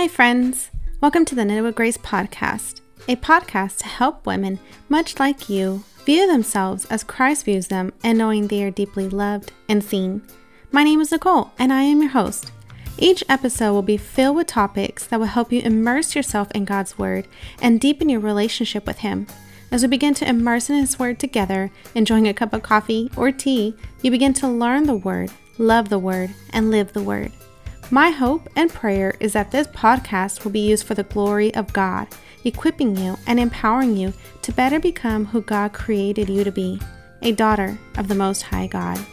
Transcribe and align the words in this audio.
Hi, 0.00 0.08
friends. 0.08 0.70
Welcome 1.02 1.26
to 1.26 1.34
the 1.34 1.44
Knitted 1.44 1.62
with 1.62 1.74
Grace 1.74 1.98
podcast, 1.98 2.80
a 3.06 3.16
podcast 3.16 3.80
to 3.80 3.86
help 3.86 4.24
women, 4.24 4.58
much 4.88 5.20
like 5.20 5.50
you, 5.50 5.84
view 6.06 6.26
themselves 6.26 6.86
as 6.86 7.04
Christ 7.04 7.44
views 7.44 7.66
them 7.66 7.92
and 8.02 8.16
knowing 8.16 8.46
they 8.46 8.64
are 8.64 8.70
deeply 8.70 9.10
loved 9.10 9.52
and 9.68 9.84
seen. 9.84 10.22
My 10.72 10.84
name 10.84 11.02
is 11.02 11.12
Nicole, 11.12 11.52
and 11.58 11.70
I 11.70 11.82
am 11.82 12.00
your 12.00 12.12
host. 12.12 12.50
Each 12.96 13.22
episode 13.28 13.74
will 13.74 13.82
be 13.82 13.98
filled 13.98 14.36
with 14.36 14.46
topics 14.46 15.06
that 15.06 15.20
will 15.20 15.26
help 15.26 15.52
you 15.52 15.60
immerse 15.60 16.16
yourself 16.16 16.50
in 16.52 16.64
God's 16.64 16.96
Word 16.96 17.28
and 17.60 17.78
deepen 17.78 18.08
your 18.08 18.20
relationship 18.20 18.86
with 18.86 19.00
Him. 19.00 19.26
As 19.70 19.82
we 19.82 19.88
begin 19.88 20.14
to 20.14 20.26
immerse 20.26 20.70
in 20.70 20.76
His 20.76 20.98
Word 20.98 21.18
together, 21.18 21.70
enjoying 21.94 22.26
a 22.26 22.32
cup 22.32 22.54
of 22.54 22.62
coffee 22.62 23.10
or 23.18 23.32
tea, 23.32 23.76
you 24.00 24.10
begin 24.10 24.32
to 24.32 24.48
learn 24.48 24.84
the 24.84 24.96
Word, 24.96 25.30
love 25.58 25.90
the 25.90 25.98
Word, 25.98 26.30
and 26.54 26.70
live 26.70 26.94
the 26.94 27.02
Word. 27.02 27.32
My 27.92 28.10
hope 28.10 28.48
and 28.54 28.72
prayer 28.72 29.16
is 29.18 29.32
that 29.32 29.50
this 29.50 29.66
podcast 29.66 30.44
will 30.44 30.52
be 30.52 30.60
used 30.60 30.86
for 30.86 30.94
the 30.94 31.02
glory 31.02 31.52
of 31.56 31.72
God, 31.72 32.06
equipping 32.44 32.96
you 32.96 33.16
and 33.26 33.40
empowering 33.40 33.96
you 33.96 34.12
to 34.42 34.52
better 34.52 34.78
become 34.78 35.24
who 35.24 35.42
God 35.42 35.72
created 35.72 36.28
you 36.28 36.44
to 36.44 36.52
be 36.52 36.80
a 37.22 37.32
daughter 37.32 37.76
of 37.98 38.06
the 38.06 38.14
Most 38.14 38.42
High 38.42 38.68
God. 38.68 39.04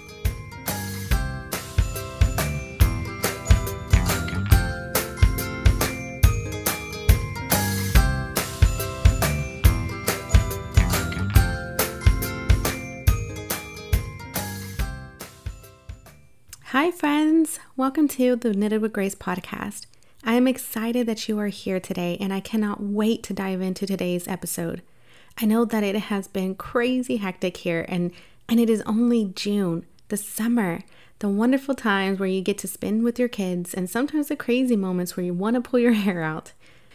Hi, 16.79 16.91
friends. 16.91 17.59
Welcome 17.75 18.07
to 18.09 18.35
the 18.35 18.53
Knitted 18.53 18.83
with 18.83 18.93
Grace 18.93 19.15
podcast. 19.15 19.87
I 20.23 20.35
am 20.35 20.47
excited 20.47 21.07
that 21.07 21.27
you 21.27 21.39
are 21.39 21.47
here 21.47 21.79
today, 21.79 22.19
and 22.21 22.31
I 22.31 22.39
cannot 22.39 22.83
wait 22.83 23.23
to 23.23 23.33
dive 23.33 23.61
into 23.61 23.87
today's 23.87 24.27
episode. 24.27 24.83
I 25.41 25.47
know 25.47 25.65
that 25.65 25.81
it 25.81 25.95
has 25.95 26.27
been 26.27 26.53
crazy 26.53 27.17
hectic 27.17 27.57
here, 27.57 27.83
and, 27.89 28.11
and 28.47 28.59
it 28.59 28.69
is 28.69 28.83
only 28.83 29.25
June, 29.35 29.87
the 30.09 30.17
summer, 30.17 30.81
the 31.17 31.29
wonderful 31.29 31.73
times 31.73 32.19
where 32.19 32.29
you 32.29 32.41
get 32.41 32.59
to 32.59 32.67
spend 32.67 33.03
with 33.03 33.17
your 33.17 33.27
kids, 33.27 33.73
and 33.73 33.89
sometimes 33.89 34.27
the 34.27 34.35
crazy 34.35 34.75
moments 34.75 35.17
where 35.17 35.25
you 35.25 35.33
want 35.33 35.55
to 35.55 35.67
pull 35.67 35.79
your 35.79 35.93
hair 36.03 36.21
out. 36.21 36.51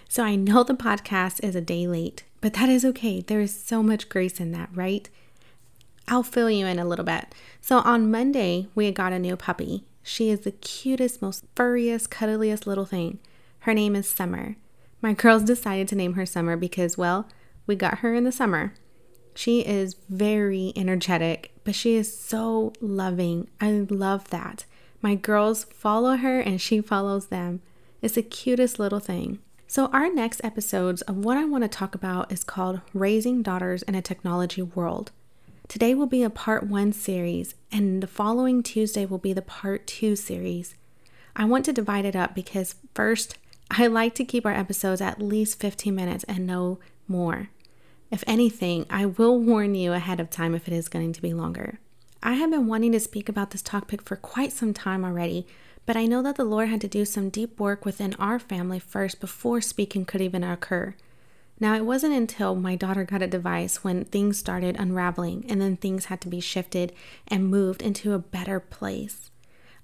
So 0.08 0.22
I 0.22 0.36
know 0.36 0.62
the 0.62 0.74
podcast 0.74 1.42
is 1.42 1.56
a 1.56 1.60
day 1.60 1.88
late, 1.88 2.22
but 2.40 2.54
that 2.54 2.68
is 2.68 2.84
okay. 2.84 3.20
There 3.20 3.40
is 3.40 3.52
so 3.52 3.82
much 3.82 4.08
grace 4.08 4.38
in 4.38 4.52
that, 4.52 4.68
right? 4.72 5.08
I'll 6.08 6.22
fill 6.22 6.50
you 6.50 6.66
in 6.66 6.78
a 6.78 6.84
little 6.84 7.04
bit. 7.04 7.34
So 7.60 7.78
on 7.78 8.10
Monday, 8.10 8.68
we 8.74 8.90
got 8.90 9.12
a 9.12 9.18
new 9.18 9.36
puppy. 9.36 9.84
She 10.02 10.30
is 10.30 10.40
the 10.40 10.50
cutest, 10.50 11.22
most 11.22 11.44
furriest, 11.54 12.10
cuddliest 12.10 12.66
little 12.66 12.86
thing. 12.86 13.20
Her 13.60 13.74
name 13.74 13.94
is 13.94 14.08
Summer. 14.08 14.56
My 15.00 15.12
girls 15.12 15.44
decided 15.44 15.88
to 15.88 15.96
name 15.96 16.14
her 16.14 16.26
Summer 16.26 16.56
because, 16.56 16.98
well, 16.98 17.28
we 17.66 17.76
got 17.76 17.98
her 17.98 18.14
in 18.14 18.24
the 18.24 18.32
summer. 18.32 18.74
She 19.34 19.60
is 19.60 19.96
very 20.08 20.72
energetic, 20.76 21.52
but 21.64 21.74
she 21.74 21.94
is 21.94 22.16
so 22.16 22.72
loving. 22.80 23.48
I 23.60 23.86
love 23.88 24.28
that. 24.30 24.64
My 25.00 25.14
girls 25.14 25.64
follow 25.64 26.16
her 26.16 26.40
and 26.40 26.60
she 26.60 26.80
follows 26.80 27.26
them. 27.28 27.62
It's 28.02 28.14
the 28.14 28.22
cutest 28.22 28.78
little 28.78 29.00
thing. 29.00 29.38
So, 29.66 29.86
our 29.86 30.12
next 30.12 30.42
episodes 30.44 31.00
of 31.02 31.24
what 31.24 31.38
I 31.38 31.44
want 31.44 31.64
to 31.64 31.68
talk 31.68 31.94
about 31.94 32.30
is 32.30 32.44
called 32.44 32.82
Raising 32.92 33.42
Daughters 33.42 33.82
in 33.84 33.94
a 33.94 34.02
Technology 34.02 34.60
World. 34.60 35.12
Today 35.72 35.94
will 35.94 36.04
be 36.06 36.22
a 36.22 36.28
part 36.28 36.64
one 36.64 36.92
series, 36.92 37.54
and 37.72 38.02
the 38.02 38.06
following 38.06 38.62
Tuesday 38.62 39.06
will 39.06 39.16
be 39.16 39.32
the 39.32 39.40
part 39.40 39.86
two 39.86 40.16
series. 40.16 40.74
I 41.34 41.46
want 41.46 41.64
to 41.64 41.72
divide 41.72 42.04
it 42.04 42.14
up 42.14 42.34
because, 42.34 42.74
first, 42.92 43.38
I 43.70 43.86
like 43.86 44.14
to 44.16 44.24
keep 44.26 44.44
our 44.44 44.52
episodes 44.52 45.00
at 45.00 45.22
least 45.22 45.58
15 45.60 45.94
minutes 45.94 46.24
and 46.24 46.46
no 46.46 46.78
more. 47.08 47.48
If 48.10 48.22
anything, 48.26 48.84
I 48.90 49.06
will 49.06 49.38
warn 49.38 49.74
you 49.74 49.94
ahead 49.94 50.20
of 50.20 50.28
time 50.28 50.54
if 50.54 50.68
it 50.68 50.74
is 50.74 50.90
going 50.90 51.14
to 51.14 51.22
be 51.22 51.32
longer. 51.32 51.78
I 52.22 52.34
have 52.34 52.50
been 52.50 52.66
wanting 52.66 52.92
to 52.92 53.00
speak 53.00 53.30
about 53.30 53.52
this 53.52 53.62
topic 53.62 54.02
for 54.02 54.16
quite 54.16 54.52
some 54.52 54.74
time 54.74 55.06
already, 55.06 55.46
but 55.86 55.96
I 55.96 56.04
know 56.04 56.22
that 56.22 56.36
the 56.36 56.44
Lord 56.44 56.68
had 56.68 56.82
to 56.82 56.86
do 56.86 57.06
some 57.06 57.30
deep 57.30 57.58
work 57.58 57.86
within 57.86 58.12
our 58.18 58.38
family 58.38 58.78
first 58.78 59.20
before 59.20 59.62
speaking 59.62 60.04
could 60.04 60.20
even 60.20 60.44
occur. 60.44 60.94
Now, 61.62 61.76
it 61.76 61.86
wasn't 61.86 62.14
until 62.14 62.56
my 62.56 62.74
daughter 62.74 63.04
got 63.04 63.22
a 63.22 63.28
device 63.28 63.84
when 63.84 64.04
things 64.06 64.36
started 64.36 64.74
unraveling 64.80 65.46
and 65.48 65.60
then 65.60 65.76
things 65.76 66.06
had 66.06 66.20
to 66.22 66.28
be 66.28 66.40
shifted 66.40 66.92
and 67.28 67.46
moved 67.46 67.82
into 67.82 68.14
a 68.14 68.18
better 68.18 68.58
place. 68.58 69.30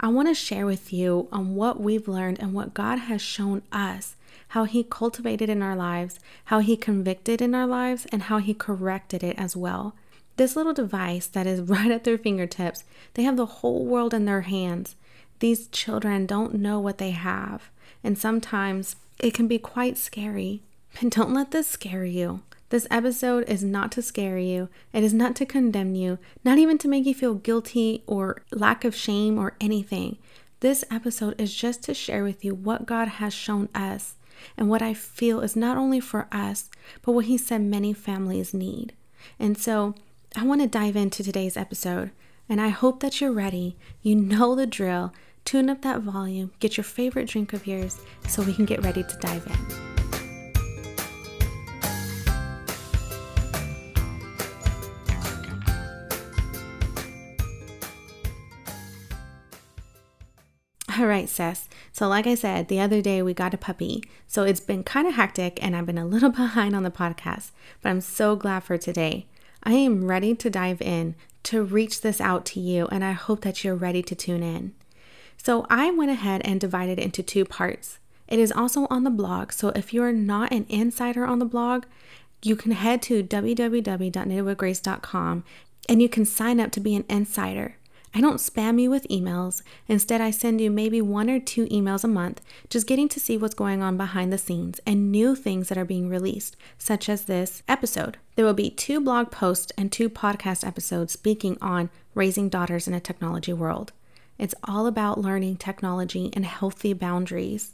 I 0.00 0.09
want 0.09 0.27
to 0.27 0.34
share 0.34 0.66
with 0.66 0.93
you 0.93 1.28
on 1.31 1.55
what 1.55 1.81
we've 1.81 2.09
learned 2.09 2.41
and 2.41 2.53
what 2.53 2.75
God 2.75 2.99
has 2.99 3.22
shown 3.22 3.62
us, 3.71 4.16
how 4.49 4.65
He 4.65 4.83
cultivated 4.83 5.49
in 5.49 5.62
our 5.62 5.77
lives, 5.77 6.19
how 6.47 6.59
He 6.59 6.77
convicted 6.77 7.41
in 7.41 7.55
our 7.55 7.66
lives, 7.69 8.09
and 8.10 8.22
how 8.22 8.39
He 8.39 8.55
corrected 8.55 9.22
it 9.22 9.39
as 9.39 9.56
well. 9.56 9.95
This 10.37 10.56
little 10.56 10.75
device 10.75 11.28
that 11.28 11.47
is 11.47 11.60
right 11.71 11.93
at 11.93 12.03
their 12.03 12.19
fingertips, 12.19 12.83
they 13.15 13.22
have 13.22 13.37
the 13.37 13.47
whole 13.47 13.87
world 13.87 14.12
in 14.12 14.25
their 14.25 14.41
hands. 14.41 14.97
These 15.39 15.69
children 15.69 16.27
don't 16.27 16.55
know 16.55 16.81
what 16.81 16.99
they 16.99 17.12
have, 17.12 17.71
and 18.03 18.19
sometimes 18.19 18.97
it 19.21 19.33
can 19.33 19.47
be 19.47 19.60
quite 19.60 19.97
scary. 19.97 20.62
And 21.00 21.10
don't 21.10 21.32
let 21.32 21.50
this 21.50 21.69
scare 21.69 22.04
you. 22.04 22.43
This 22.71 22.87
episode 22.91 23.49
is 23.49 23.65
not 23.65 23.91
to 23.93 24.03
scare 24.03 24.38
you. 24.38 24.69
It 24.93 25.03
is 25.03 25.15
not 25.15 25.34
to 25.37 25.47
condemn 25.47 25.94
you, 25.94 26.19
not 26.44 26.59
even 26.59 26.76
to 26.78 26.88
make 26.88 27.06
you 27.06 27.15
feel 27.15 27.34
guilty 27.34 28.03
or 28.06 28.43
lack 28.50 28.84
of 28.84 28.94
shame 28.94 29.38
or 29.38 29.56
anything. 29.60 30.19
This 30.60 30.84
episode 30.91 31.41
is 31.41 31.54
just 31.54 31.82
to 31.84 31.94
share 31.94 32.25
with 32.25 32.44
you 32.44 32.54
what 32.54 32.84
God 32.84 33.09
has 33.09 33.32
shown 33.32 33.69
us 33.75 34.16
and 34.56 34.69
what 34.69 34.82
I 34.82 34.93
feel 34.93 35.41
is 35.41 35.56
not 35.56 35.77
only 35.77 36.00
for 36.00 36.28
us, 36.31 36.69
but 37.03 37.12
what 37.12 37.25
He 37.27 37.38
said 37.38 37.62
many 37.62 37.93
families 37.93 38.53
need. 38.53 38.93
And 39.38 39.56
so 39.56 39.94
I 40.37 40.44
want 40.44 40.60
to 40.60 40.66
dive 40.66 40.97
into 40.97 41.22
today's 41.22 41.56
episode, 41.56 42.10
and 42.48 42.60
I 42.60 42.69
hope 42.69 43.00
that 43.00 43.21
you're 43.21 43.32
ready. 43.32 43.77
You 44.03 44.16
know 44.16 44.54
the 44.54 44.66
drill. 44.66 45.12
Tune 45.44 45.71
up 45.71 45.81
that 45.82 46.03
volume, 46.03 46.53
get 46.60 46.77
your 46.77 46.84
favorite 46.84 47.28
drink 47.28 47.54
of 47.54 47.66
yours 47.66 48.00
so 48.28 48.43
we 48.43 48.53
can 48.53 48.66
get 48.66 48.84
ready 48.84 49.03
to 49.03 49.16
dive 49.19 49.47
in. 49.47 49.88
All 60.98 61.06
right, 61.06 61.28
sis. 61.28 61.69
So, 61.92 62.09
like 62.09 62.26
I 62.26 62.34
said, 62.34 62.66
the 62.66 62.81
other 62.81 63.00
day 63.00 63.22
we 63.22 63.32
got 63.32 63.54
a 63.54 63.59
puppy. 63.59 64.03
So, 64.26 64.42
it's 64.42 64.59
been 64.59 64.82
kind 64.82 65.06
of 65.06 65.14
hectic 65.14 65.62
and 65.62 65.76
I've 65.76 65.86
been 65.86 65.97
a 65.97 66.04
little 66.06 66.31
behind 66.31 66.75
on 66.75 66.82
the 66.82 66.91
podcast, 66.91 67.53
but 67.82 67.91
I'm 67.91 68.00
so 68.00 68.34
glad 68.34 68.64
for 68.64 68.76
today. 68.76 69.26
I 69.62 69.75
am 69.75 70.06
ready 70.06 70.34
to 70.34 70.50
dive 70.50 70.82
in 70.82 71.14
to 71.44 71.62
reach 71.62 72.00
this 72.00 72.20
out 72.20 72.44
to 72.47 72.59
you, 72.60 72.88
and 72.91 73.04
I 73.04 73.12
hope 73.12 73.42
that 73.42 73.62
you're 73.62 73.76
ready 73.76 74.03
to 74.03 74.16
tune 74.16 74.42
in. 74.42 74.75
So, 75.36 75.66
I 75.70 75.92
went 75.92 76.10
ahead 76.10 76.42
and 76.44 76.60
divided 76.60 76.98
into 76.98 77.22
two 77.22 77.44
parts. 77.44 78.00
It 78.26 78.41
is 78.41 78.50
also 78.50 78.88
on 78.91 79.04
the 79.04 79.10
blog. 79.10 79.53
So, 79.53 79.69
if 79.69 79.94
you're 79.94 80.12
not 80.12 80.53
an 80.53 80.66
insider 80.69 81.25
on 81.25 81.38
the 81.38 81.44
blog, 81.44 81.84
you 82.42 82.56
can 82.56 82.72
head 82.72 83.03
to 83.03 83.22
www.knittedwithgrace.com 83.22 85.44
and 85.88 86.03
you 86.03 86.09
can 86.09 86.25
sign 86.25 86.59
up 86.60 86.72
to 86.72 86.80
be 86.80 86.97
an 86.97 87.04
insider. 87.09 87.76
I 88.14 88.20
don't 88.20 88.38
spam 88.38 88.80
you 88.80 88.91
with 88.91 89.06
emails. 89.08 89.62
Instead, 89.86 90.20
I 90.20 90.30
send 90.30 90.60
you 90.60 90.70
maybe 90.70 91.00
one 91.02 91.28
or 91.28 91.38
two 91.38 91.66
emails 91.66 92.04
a 92.04 92.08
month, 92.08 92.41
just 92.70 92.86
getting 92.86 93.08
to 93.10 93.20
see 93.20 93.36
what's 93.36 93.54
going 93.54 93.82
on 93.82 93.96
behind 93.96 94.32
the 94.32 94.38
scenes 94.38 94.80
and 94.86 95.12
new 95.12 95.34
things 95.36 95.69
that 95.69 95.78
are 95.78 95.84
being 95.84 96.08
released, 96.08 96.56
such 96.78 97.08
as 97.08 97.24
this 97.24 97.62
episode. 97.68 98.16
There 98.34 98.44
will 98.44 98.54
be 98.54 98.70
two 98.70 99.00
blog 99.00 99.30
posts 99.30 99.72
and 99.76 99.92
two 99.92 100.08
podcast 100.08 100.66
episodes 100.66 101.12
speaking 101.12 101.58
on 101.60 101.91
raising 102.14 102.48
daughters 102.48 102.88
in 102.88 102.94
a 102.94 103.00
technology 103.00 103.52
world. 103.52 103.92
It's 104.38 104.54
all 104.64 104.86
about 104.86 105.20
learning 105.20 105.56
technology 105.56 106.30
and 106.32 106.47
healthy 106.47 106.92
boundaries. 106.92 107.72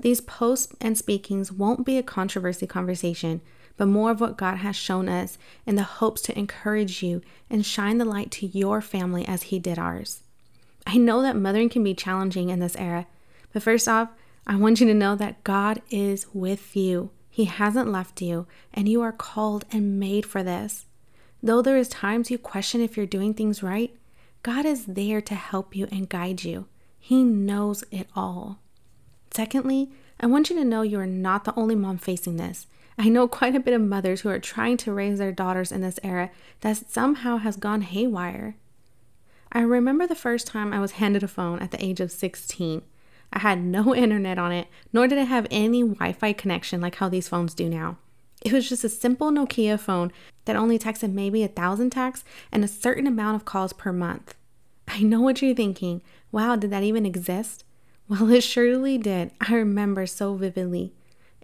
These 0.00 0.20
posts 0.20 0.74
and 0.80 0.96
speakings 0.96 1.50
won't 1.50 1.86
be 1.86 1.98
a 1.98 2.02
controversy 2.02 2.66
conversation, 2.66 3.40
but 3.76 3.86
more 3.86 4.10
of 4.10 4.20
what 4.20 4.36
God 4.36 4.56
has 4.58 4.76
shown 4.76 5.08
us 5.08 5.38
in 5.66 5.76
the 5.76 5.82
hopes 5.82 6.20
to 6.22 6.38
encourage 6.38 7.02
you 7.02 7.22
and 7.50 7.64
shine 7.64 7.98
the 7.98 8.04
light 8.04 8.30
to 8.32 8.46
your 8.46 8.80
family 8.80 9.26
as 9.26 9.44
He 9.44 9.58
did 9.58 9.78
ours. 9.78 10.22
I 10.86 10.96
know 10.96 11.22
that 11.22 11.36
mothering 11.36 11.68
can 11.68 11.82
be 11.82 11.94
challenging 11.94 12.48
in 12.48 12.60
this 12.60 12.76
era, 12.76 13.06
but 13.52 13.62
first 13.62 13.88
off, 13.88 14.10
I 14.46 14.56
want 14.56 14.80
you 14.80 14.86
to 14.86 14.94
know 14.94 15.16
that 15.16 15.42
God 15.42 15.82
is 15.90 16.26
with 16.32 16.76
you. 16.76 17.10
He 17.28 17.46
hasn't 17.46 17.90
left 17.90 18.22
you, 18.22 18.46
and 18.72 18.88
you 18.88 19.02
are 19.02 19.12
called 19.12 19.64
and 19.72 19.98
made 19.98 20.24
for 20.24 20.42
this. 20.42 20.86
Though 21.42 21.60
there 21.62 21.76
is 21.76 21.88
times 21.88 22.30
you 22.30 22.38
question 22.38 22.80
if 22.80 22.96
you're 22.96 23.06
doing 23.06 23.34
things 23.34 23.62
right, 23.62 23.94
God 24.42 24.64
is 24.64 24.86
there 24.86 25.20
to 25.20 25.34
help 25.34 25.74
you 25.74 25.88
and 25.90 26.08
guide 26.08 26.44
you. 26.44 26.66
He 26.98 27.24
knows 27.24 27.84
it 27.90 28.08
all. 28.14 28.60
Secondly, 29.32 29.90
I 30.18 30.26
want 30.26 30.48
you 30.48 30.56
to 30.56 30.64
know 30.64 30.82
you 30.82 30.98
are 30.98 31.06
not 31.06 31.44
the 31.44 31.54
only 31.56 31.74
mom 31.74 31.98
facing 31.98 32.36
this. 32.36 32.66
I 32.98 33.08
know 33.08 33.28
quite 33.28 33.54
a 33.54 33.60
bit 33.60 33.74
of 33.74 33.82
mothers 33.82 34.22
who 34.22 34.30
are 34.30 34.38
trying 34.38 34.78
to 34.78 34.92
raise 34.92 35.18
their 35.18 35.32
daughters 35.32 35.70
in 35.70 35.82
this 35.82 36.00
era 36.02 36.30
that 36.60 36.90
somehow 36.90 37.36
has 37.36 37.56
gone 37.56 37.82
haywire. 37.82 38.56
I 39.52 39.60
remember 39.60 40.06
the 40.06 40.14
first 40.14 40.46
time 40.46 40.72
I 40.72 40.80
was 40.80 40.92
handed 40.92 41.22
a 41.22 41.28
phone 41.28 41.58
at 41.58 41.70
the 41.70 41.84
age 41.84 42.00
of 42.00 42.10
16. 42.10 42.82
I 43.32 43.38
had 43.38 43.62
no 43.62 43.94
internet 43.94 44.38
on 44.38 44.52
it, 44.52 44.68
nor 44.92 45.06
did 45.06 45.18
it 45.18 45.28
have 45.28 45.46
any 45.50 45.82
Wi 45.82 46.12
Fi 46.12 46.32
connection 46.32 46.80
like 46.80 46.96
how 46.96 47.08
these 47.08 47.28
phones 47.28 47.54
do 47.54 47.68
now. 47.68 47.98
It 48.42 48.52
was 48.52 48.68
just 48.68 48.84
a 48.84 48.88
simple 48.88 49.30
Nokia 49.30 49.78
phone 49.78 50.12
that 50.44 50.56
only 50.56 50.78
texted 50.78 51.12
maybe 51.12 51.42
a 51.42 51.48
thousand 51.48 51.90
texts 51.90 52.24
and 52.52 52.64
a 52.64 52.68
certain 52.68 53.06
amount 53.06 53.36
of 53.36 53.44
calls 53.44 53.72
per 53.72 53.92
month. 53.92 54.34
I 54.88 55.02
know 55.02 55.20
what 55.20 55.42
you're 55.42 55.54
thinking. 55.54 56.00
Wow, 56.32 56.56
did 56.56 56.70
that 56.70 56.82
even 56.82 57.04
exist? 57.04 57.64
Well, 58.08 58.30
it 58.32 58.42
surely 58.42 58.98
did. 58.98 59.32
I 59.40 59.54
remember 59.54 60.06
so 60.06 60.34
vividly. 60.34 60.92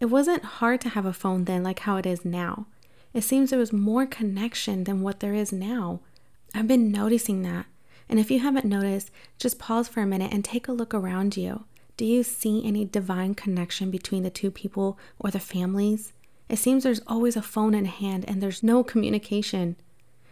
It 0.02 0.10
wasn't 0.10 0.58
hard 0.58 0.81
to 0.81 0.88
have 0.88 1.06
a 1.06 1.12
phone 1.12 1.44
then 1.44 1.62
like 1.62 1.78
how 1.78 1.96
it 1.96 2.06
is 2.06 2.25
now. 2.25 2.66
It 3.14 3.22
seems 3.22 3.50
there 3.50 3.58
was 3.60 3.72
more 3.72 4.04
connection 4.04 4.82
than 4.82 5.00
what 5.00 5.20
there 5.20 5.32
is 5.32 5.52
now. 5.52 6.00
I've 6.52 6.66
been 6.66 6.90
noticing 6.90 7.43
that. 7.43 7.66
And 8.08 8.19
if 8.19 8.28
you 8.28 8.40
haven't 8.40 8.64
noticed, 8.64 9.12
just 9.38 9.60
pause 9.60 9.87
for 9.87 10.00
a 10.00 10.06
minute 10.06 10.32
and 10.32 10.44
take 10.44 10.66
a 10.66 10.72
look 10.72 10.93
around 10.93 11.37
you. 11.37 11.66
Do 11.96 12.04
you 12.04 12.25
see 12.25 12.66
any 12.66 12.84
divine 12.84 13.37
connection 13.37 13.93
between 13.93 14.25
the 14.25 14.28
two 14.28 14.50
people 14.50 14.99
or 15.20 15.31
the 15.31 15.38
families? 15.38 16.12
It 16.48 16.58
seems 16.58 16.82
there's 16.82 17.02
always 17.06 17.37
a 17.37 17.40
phone 17.40 17.72
in 17.72 17.84
hand 17.84 18.25
and 18.26 18.43
there's 18.43 18.64
no 18.64 18.82
communication. 18.82 19.76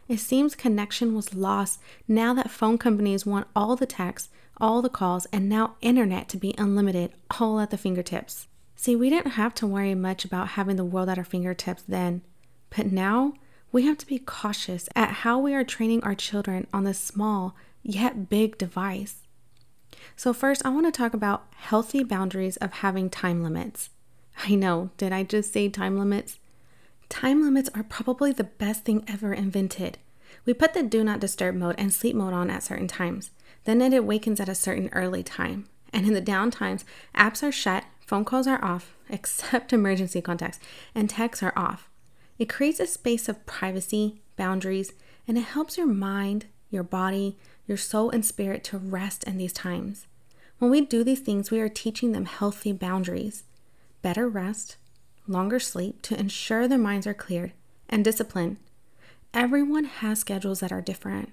It 0.09 0.19
seems 0.19 0.57
connection 0.57 1.15
was 1.15 1.33
lost 1.33 1.81
now 2.09 2.35
that 2.35 2.51
phone 2.51 2.77
companies 2.77 3.25
want 3.25 3.47
all 3.55 3.77
the 3.77 3.87
texts, 3.87 4.31
all 4.61 4.83
the 4.83 4.89
calls, 4.89 5.27
and 5.27 5.49
now 5.49 5.77
internet 5.81 6.29
to 6.31 6.37
be 6.37 6.57
unlimited, 6.59 7.13
all 7.39 7.61
at 7.61 7.71
the 7.71 7.79
fingertips. 7.79 8.49
See, 8.81 8.97
we 8.97 9.11
didn't 9.11 9.33
have 9.33 9.55
to 9.57 9.67
worry 9.67 9.95
much 9.95 10.25
about 10.25 10.49
having 10.57 10.77
the 10.77 10.87
world 10.87 11.11
at 11.11 11.19
our 11.19 11.25
fingertips 11.25 11.83
then. 11.87 12.23
But 12.75 12.91
now 12.91 13.35
we 13.73 13.85
have 13.85 13.99
to 13.99 14.07
be 14.07 14.19
cautious 14.19 14.89
at 14.97 15.17
how 15.17 15.39
we 15.39 15.53
are 15.53 15.65
training 15.65 16.03
our 16.03 16.15
children 16.15 16.67
on 16.73 16.85
this 16.85 16.99
small 16.99 17.55
yet 17.83 18.31
big 18.31 18.57
device. 18.57 19.17
So, 20.17 20.33
first, 20.33 20.65
I 20.65 20.71
want 20.71 20.87
to 20.87 20.93
talk 20.93 21.13
about 21.13 21.45
healthy 21.57 22.03
boundaries 22.03 22.57
of 22.57 22.73
having 22.73 23.11
time 23.11 23.43
limits. 23.43 23.91
I 24.45 24.55
know, 24.55 24.89
did 24.97 25.13
I 25.13 25.25
just 25.25 25.53
say 25.53 25.69
time 25.69 25.99
limits? 25.99 26.39
Time 27.11 27.45
limits 27.45 27.69
are 27.75 27.83
probably 27.83 28.33
the 28.33 28.45
best 28.45 28.85
thing 28.85 29.05
ever 29.07 29.35
invented. 29.35 29.99
We 30.47 30.55
put 30.55 30.73
the 30.73 30.83
do 30.83 31.05
not 31.05 31.21
disturb 31.21 31.55
mode 31.55 31.75
and 31.77 31.93
sleep 31.93 32.17
mode 32.17 32.33
on 32.33 32.49
at 32.49 32.63
certain 32.63 32.89
times. 32.89 33.31
Then 33.65 33.83
it 33.83 33.93
awakens 33.93 34.41
at 34.41 34.49
a 34.49 34.55
certain 34.55 34.89
early 34.95 35.23
time. 35.23 35.67
And 35.93 36.07
in 36.07 36.15
the 36.15 36.23
down 36.23 36.51
times, 36.51 36.87
apps 37.15 37.43
are 37.43 37.53
shut, 37.53 37.85
phone 38.11 38.25
calls 38.25 38.49
are 38.49 38.63
off, 38.65 38.97
except 39.09 39.73
emergency 39.73 40.21
contacts, 40.21 40.59
and 40.97 41.09
texts 41.09 41.45
are 41.45 41.53
off. 41.55 41.89
It 42.41 42.49
creates 42.49 42.81
a 42.81 42.87
space 42.89 43.29
of 43.29 43.47
privacy, 43.47 44.21
boundaries, 44.37 44.93
and 45.29 45.39
it 45.39 45.45
helps 45.45 45.79
your 45.79 45.87
mind, 45.87 46.47
your 46.73 46.83
body, 46.83 47.39
your 47.69 47.77
soul, 47.77 48.11
and 48.11 48.27
spirit 48.27 48.65
to 48.65 48.79
rest 48.79 49.23
in 49.25 49.39
these 49.39 49.53
times. 49.53 50.09
When 50.59 50.73
we 50.73 50.81
do 50.81 51.05
these 51.05 51.21
things, 51.21 51.53
we 51.53 51.61
are 51.61 51.69
teaching 51.69 52.11
them 52.11 52.25
healthy 52.25 52.73
boundaries, 52.73 53.45
better 54.03 54.29
rest, 54.29 54.77
longer 55.29 55.61
sleep 55.61 56.03
to 56.03 56.19
ensure 56.19 56.67
their 56.67 56.79
minds 56.79 57.07
are 57.07 57.15
cleared, 57.15 57.53
and 57.89 58.05
discipline. 58.05 58.57
Everyone 59.33 59.85
has 59.85 60.19
schedules 60.19 60.59
that 60.59 60.73
are 60.73 60.81
different. 60.81 61.31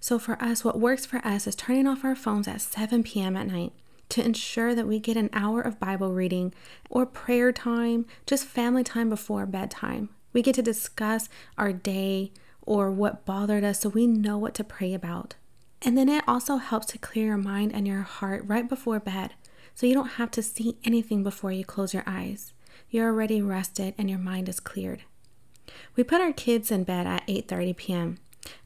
So, 0.00 0.18
for 0.18 0.42
us, 0.42 0.64
what 0.64 0.80
works 0.80 1.04
for 1.04 1.18
us 1.18 1.46
is 1.46 1.54
turning 1.54 1.86
off 1.86 2.02
our 2.02 2.16
phones 2.16 2.48
at 2.48 2.62
7 2.62 3.02
p.m. 3.02 3.36
at 3.36 3.48
night 3.48 3.74
to 4.10 4.24
ensure 4.24 4.74
that 4.74 4.86
we 4.86 4.98
get 4.98 5.16
an 5.16 5.30
hour 5.32 5.60
of 5.60 5.80
Bible 5.80 6.12
reading 6.12 6.52
or 6.90 7.06
prayer 7.06 7.52
time, 7.52 8.06
just 8.26 8.46
family 8.46 8.84
time 8.84 9.08
before 9.08 9.46
bedtime. 9.46 10.10
We 10.32 10.42
get 10.42 10.54
to 10.56 10.62
discuss 10.62 11.28
our 11.56 11.72
day 11.72 12.32
or 12.62 12.90
what 12.90 13.24
bothered 13.24 13.64
us 13.64 13.80
so 13.80 13.88
we 13.88 14.06
know 14.06 14.38
what 14.38 14.54
to 14.54 14.64
pray 14.64 14.94
about. 14.94 15.34
And 15.82 15.98
then 15.98 16.08
it 16.08 16.24
also 16.26 16.56
helps 16.56 16.86
to 16.86 16.98
clear 16.98 17.26
your 17.26 17.36
mind 17.36 17.72
and 17.74 17.86
your 17.86 18.02
heart 18.02 18.42
right 18.46 18.68
before 18.68 19.00
bed 19.00 19.34
so 19.74 19.86
you 19.86 19.94
don't 19.94 20.12
have 20.12 20.30
to 20.32 20.42
see 20.42 20.78
anything 20.84 21.22
before 21.22 21.52
you 21.52 21.64
close 21.64 21.92
your 21.92 22.04
eyes. 22.06 22.52
You're 22.88 23.10
already 23.10 23.42
rested 23.42 23.94
and 23.98 24.08
your 24.08 24.18
mind 24.18 24.48
is 24.48 24.60
cleared. 24.60 25.02
We 25.96 26.04
put 26.04 26.20
our 26.20 26.32
kids 26.32 26.70
in 26.70 26.84
bed 26.84 27.06
at 27.06 27.26
8:30 27.26 27.76
p.m. 27.76 28.18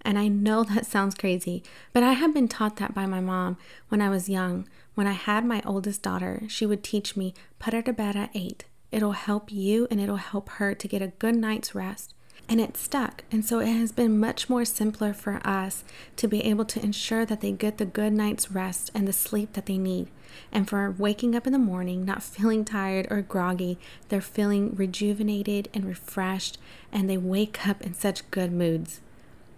And 0.02 0.18
I 0.18 0.28
know 0.28 0.64
that 0.64 0.86
sounds 0.86 1.14
crazy, 1.14 1.62
but 1.92 2.02
I 2.02 2.12
had 2.12 2.34
been 2.34 2.48
taught 2.48 2.76
that 2.76 2.94
by 2.94 3.06
my 3.06 3.20
mom 3.20 3.56
when 3.88 4.00
I 4.00 4.08
was 4.08 4.28
young. 4.28 4.68
When 4.98 5.06
I 5.06 5.12
had 5.12 5.44
my 5.44 5.62
oldest 5.64 6.02
daughter, 6.02 6.42
she 6.48 6.66
would 6.66 6.82
teach 6.82 7.16
me, 7.16 7.32
put 7.60 7.72
her 7.72 7.82
to 7.82 7.92
bed 7.92 8.16
at 8.16 8.34
8. 8.34 8.64
It'll 8.90 9.12
help 9.12 9.52
you 9.52 9.86
and 9.92 10.00
it'll 10.00 10.16
help 10.16 10.48
her 10.48 10.74
to 10.74 10.88
get 10.88 11.00
a 11.00 11.12
good 11.20 11.36
night's 11.36 11.72
rest. 11.72 12.14
And 12.48 12.60
it 12.60 12.76
stuck. 12.76 13.22
And 13.30 13.44
so 13.44 13.60
it 13.60 13.68
has 13.68 13.92
been 13.92 14.18
much 14.18 14.50
more 14.50 14.64
simpler 14.64 15.12
for 15.12 15.40
us 15.46 15.84
to 16.16 16.26
be 16.26 16.42
able 16.42 16.64
to 16.64 16.82
ensure 16.82 17.24
that 17.26 17.40
they 17.40 17.52
get 17.52 17.78
the 17.78 17.84
good 17.84 18.12
night's 18.12 18.50
rest 18.50 18.90
and 18.92 19.06
the 19.06 19.12
sleep 19.12 19.52
that 19.52 19.66
they 19.66 19.78
need. 19.78 20.08
And 20.50 20.68
for 20.68 20.90
waking 20.90 21.36
up 21.36 21.46
in 21.46 21.52
the 21.52 21.60
morning, 21.60 22.04
not 22.04 22.24
feeling 22.24 22.64
tired 22.64 23.06
or 23.08 23.22
groggy, 23.22 23.78
they're 24.08 24.20
feeling 24.20 24.74
rejuvenated 24.74 25.68
and 25.72 25.84
refreshed, 25.84 26.58
and 26.90 27.08
they 27.08 27.16
wake 27.16 27.68
up 27.68 27.82
in 27.82 27.94
such 27.94 28.28
good 28.32 28.50
moods. 28.50 29.00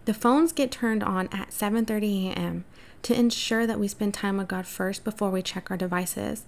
The 0.04 0.12
phones 0.12 0.52
get 0.52 0.70
turned 0.70 1.02
on 1.02 1.28
at 1.32 1.50
7:30 1.50 2.28
a.m. 2.34 2.66
to 3.02 3.18
ensure 3.18 3.66
that 3.66 3.80
we 3.80 3.88
spend 3.88 4.14
time 4.14 4.36
with 4.36 4.48
God 4.48 4.66
first 4.66 5.04
before 5.04 5.30
we 5.30 5.42
check 5.42 5.70
our 5.70 5.76
devices. 5.76 6.44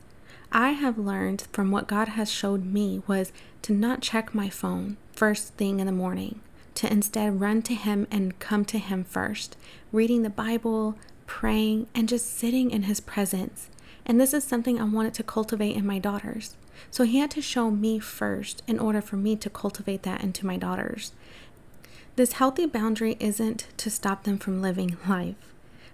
I 0.51 0.71
have 0.71 0.99
learned 0.99 1.47
from 1.53 1.71
what 1.71 1.87
God 1.87 2.09
has 2.09 2.31
showed 2.31 2.65
me 2.65 3.03
was 3.07 3.33
to 3.63 3.73
not 3.73 4.03
check 4.03 4.35
my 4.35 4.51
phone 4.51 4.99
first 5.15 5.55
thing 5.55 5.81
in 5.81 5.87
the 5.87 5.93
morning, 5.93 6.41
to 6.75 6.93
instead 6.93 7.41
run 7.41 7.63
to 7.63 7.75
Him 7.75 8.07
and 8.11 8.39
come 8.39 8.65
to 8.67 8.79
Him 8.79 9.05
first, 9.05 9.57
reading 9.93 10.23
the 10.23 10.31
Bible, 10.31 10.97
praying, 11.27 11.87
and 11.95 12.09
just 12.09 12.37
sitting 12.37 12.71
in 12.71 12.83
His 12.83 13.01
presence. 13.01 13.69
And 14.05 14.21
this 14.21 14.35
is 14.35 14.45
something 14.45 14.79
I 14.81 14.85
wanted 14.85 15.15
to 15.15 15.23
cultivate 15.23 15.77
in 15.77 15.87
my 15.87 15.99
daughters. 15.99 16.57
So 16.91 17.05
He 17.05 17.19
had 17.19 17.31
to 17.33 17.41
show 17.41 17.71
me 17.71 17.99
first 17.99 18.63
in 18.67 18.79
order 18.79 19.01
for 19.01 19.17
me 19.17 19.37
to 19.37 19.49
cultivate 19.49 20.03
that 20.03 20.23
into 20.23 20.45
my 20.45 20.57
daughters. 20.57 21.13
This 22.17 22.33
healthy 22.33 22.67
boundary 22.67 23.17
isn't 23.21 23.69
to 23.79 23.89
stop 23.89 24.25
them 24.25 24.37
from 24.37 24.61
living 24.61 24.99
life, 25.09 25.52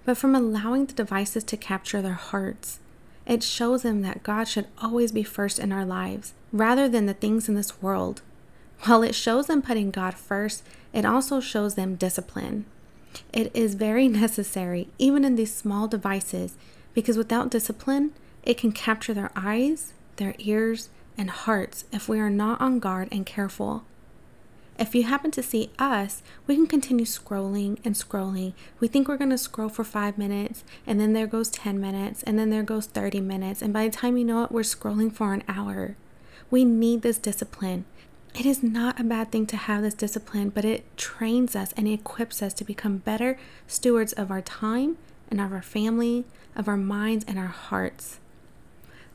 but 0.09 0.17
from 0.17 0.35
allowing 0.35 0.87
the 0.87 0.95
devices 0.95 1.45
to 1.45 1.55
capture 1.55 2.01
their 2.01 2.15
hearts 2.15 2.81
it 3.27 3.43
shows 3.43 3.83
them 3.83 4.01
that 4.01 4.23
God 4.23 4.49
should 4.49 4.67
always 4.81 5.13
be 5.13 5.23
first 5.23 5.59
in 5.59 5.71
our 5.71 5.85
lives 5.85 6.33
rather 6.51 6.89
than 6.89 7.05
the 7.05 7.13
things 7.13 7.47
in 7.47 7.55
this 7.55 7.83
world. 7.83 8.23
While 8.85 9.03
it 9.03 9.15
shows 9.15 9.49
them 9.49 9.61
putting 9.61 9.91
God 9.91 10.15
first, 10.15 10.65
it 10.95 11.05
also 11.05 11.41
shows 11.41 11.75
them 11.75 11.97
discipline. 11.97 12.65
It 13.35 13.55
is 13.55 13.75
very 13.75 14.09
necessary, 14.25 14.89
even 14.97 15.27
in 15.27 15.37
these 15.37 15.55
small 15.55 15.87
devices, 15.89 16.57
because 16.95 17.19
without 17.19 17.51
discipline, 17.51 18.13
it 18.43 18.57
can 18.57 18.73
capture 18.73 19.13
their 19.13 19.31
eyes, 19.37 19.93
their 20.17 20.35
ears, 20.39 20.89
and 21.19 21.29
hearts 21.29 21.85
if 21.93 22.09
we 22.09 22.19
are 22.19 22.31
not 22.31 22.63
on 22.63 22.79
guard 22.79 23.09
and 23.13 23.27
careful. 23.27 23.85
If 24.79 24.95
you 24.95 25.03
happen 25.03 25.33
to 25.33 25.43
see 25.43 25.71
us, 25.77 26.23
we 26.47 26.55
can 26.55 26.69
continue 26.69 27.05
scrolling 27.05 27.79
and 27.85 27.97
scrolling. 27.97 28.53
We 28.79 28.87
think 28.87 29.09
we're 29.09 29.17
going 29.17 29.31
to 29.31 29.39
scroll 29.39 29.69
for 29.69 29.83
five 29.83 30.17
minutes, 30.17 30.63
and 30.87 31.01
then 31.01 31.15
there 31.15 31.27
goes 31.27 31.49
10 31.49 31.81
minutes, 31.81 32.23
and 32.23 32.39
then 32.39 32.51
there 32.51 32.63
goes 32.63 32.87
30 32.87 33.21
minutes. 33.21 33.61
And 33.61 33.73
by 33.73 33.89
the 33.89 33.97
time 33.97 34.17
you 34.17 34.25
know 34.25 34.45
it, 34.45 34.53
we're 34.53 34.61
scrolling 34.61 35.13
for 35.13 35.35
an 35.35 35.43
hour. 35.49 35.97
We 36.49 36.65
need 36.65 37.03
this 37.03 37.19
discipline. 37.19 37.87
It 38.39 38.47
is 38.47 38.63
not 38.63 39.01
a 39.01 39.05
bad 39.05 39.33
thing 39.33 39.47
to 39.47 39.57
have 39.57 39.83
this 39.83 39.95
discipline, 39.95 40.51
but 40.51 40.65
it 40.65 40.97
trains 40.97 41.57
us 41.57 41.73
and 41.77 41.89
equips 41.89 42.41
us 42.41 42.55
to 42.55 42.65
become 42.65 42.99
better 42.99 43.37
stewards 43.67 44.13
of 44.13 44.31
our 44.31 44.43
time 44.43 44.97
and 45.29 45.41
of 45.41 45.53
our 45.53 45.63
family, 45.63 46.25
of 46.55 46.69
our 46.69 46.77
minds 46.77 47.25
and 47.27 47.37
our 47.37 47.47
hearts. 47.47 48.21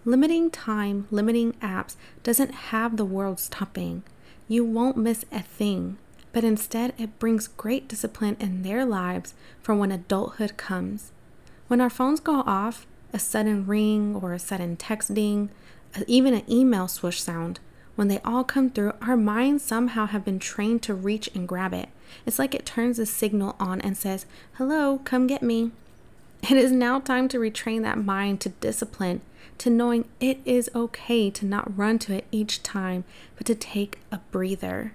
Limiting 0.03 0.51
time, 0.51 1.07
limiting 1.09 1.53
apps 1.53 1.95
doesn't 2.21 2.51
have 2.51 2.97
the 2.97 3.05
world 3.05 3.39
stopping 3.39 4.03
you 4.47 4.65
won't 4.65 4.97
miss 4.97 5.25
a 5.31 5.41
thing, 5.41 5.97
but 6.31 6.43
instead 6.43 6.93
it 6.97 7.19
brings 7.19 7.47
great 7.47 7.87
discipline 7.87 8.37
in 8.39 8.63
their 8.63 8.85
lives 8.85 9.33
for 9.61 9.75
when 9.75 9.91
adulthood 9.91 10.57
comes. 10.57 11.11
When 11.67 11.81
our 11.81 11.89
phones 11.89 12.19
go 12.19 12.41
off, 12.45 12.85
a 13.13 13.19
sudden 13.19 13.65
ring 13.65 14.15
or 14.15 14.33
a 14.33 14.39
sudden 14.39 14.75
text 14.75 15.13
ding, 15.13 15.49
uh, 15.95 16.01
even 16.07 16.33
an 16.33 16.49
email 16.51 16.87
swoosh 16.87 17.19
sound, 17.19 17.59
when 17.95 18.07
they 18.07 18.19
all 18.25 18.43
come 18.43 18.71
through, 18.71 18.93
our 19.01 19.15
minds 19.15 19.63
somehow 19.63 20.07
have 20.07 20.25
been 20.25 20.39
trained 20.39 20.81
to 20.83 20.95
reach 20.95 21.29
and 21.35 21.47
grab 21.47 21.73
it. 21.73 21.89
It's 22.25 22.39
like 22.39 22.55
it 22.55 22.65
turns 22.65 22.97
a 22.97 23.05
signal 23.05 23.55
on 23.59 23.81
and 23.81 23.95
says, 23.95 24.25
Hello, 24.53 24.99
come 25.03 25.27
get 25.27 25.43
me. 25.43 25.71
It 26.43 26.57
is 26.57 26.73
now 26.73 26.99
time 26.99 27.29
to 27.29 27.37
retrain 27.37 27.83
that 27.83 28.03
mind 28.03 28.41
to 28.41 28.49
discipline 28.49 29.21
to 29.59 29.69
knowing 29.69 30.05
it 30.19 30.39
is 30.45 30.69
okay 30.75 31.29
to 31.29 31.45
not 31.45 31.77
run 31.77 31.99
to 31.99 32.15
it 32.15 32.25
each 32.31 32.63
time, 32.63 33.03
but 33.35 33.45
to 33.47 33.55
take 33.55 33.99
a 34.11 34.17
breather. 34.31 34.93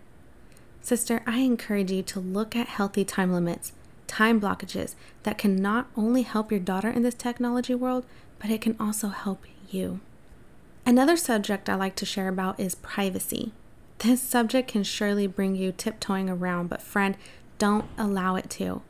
Sister, 0.80 1.22
I 1.26 1.38
encourage 1.38 1.90
you 1.90 2.02
to 2.04 2.20
look 2.20 2.56
at 2.56 2.68
healthy 2.68 3.04
time 3.04 3.32
limits, 3.32 3.72
time 4.06 4.40
blockages 4.40 4.94
that 5.24 5.38
can 5.38 5.56
not 5.56 5.88
only 5.96 6.22
help 6.22 6.50
your 6.50 6.60
daughter 6.60 6.88
in 6.88 7.02
this 7.02 7.14
technology 7.14 7.74
world, 7.74 8.06
but 8.38 8.50
it 8.50 8.60
can 8.60 8.76
also 8.80 9.08
help 9.08 9.44
you. 9.70 10.00
Another 10.86 11.16
subject 11.16 11.68
I 11.68 11.74
like 11.74 11.96
to 11.96 12.06
share 12.06 12.28
about 12.28 12.58
is 12.58 12.74
privacy. 12.76 13.52
This 13.98 14.22
subject 14.22 14.68
can 14.68 14.84
surely 14.84 15.26
bring 15.26 15.54
you 15.54 15.72
tiptoeing 15.72 16.30
around, 16.30 16.68
but 16.68 16.80
friend, 16.80 17.16
don't 17.58 17.86
allow 17.98 18.36
it 18.36 18.48
to. 18.50 18.82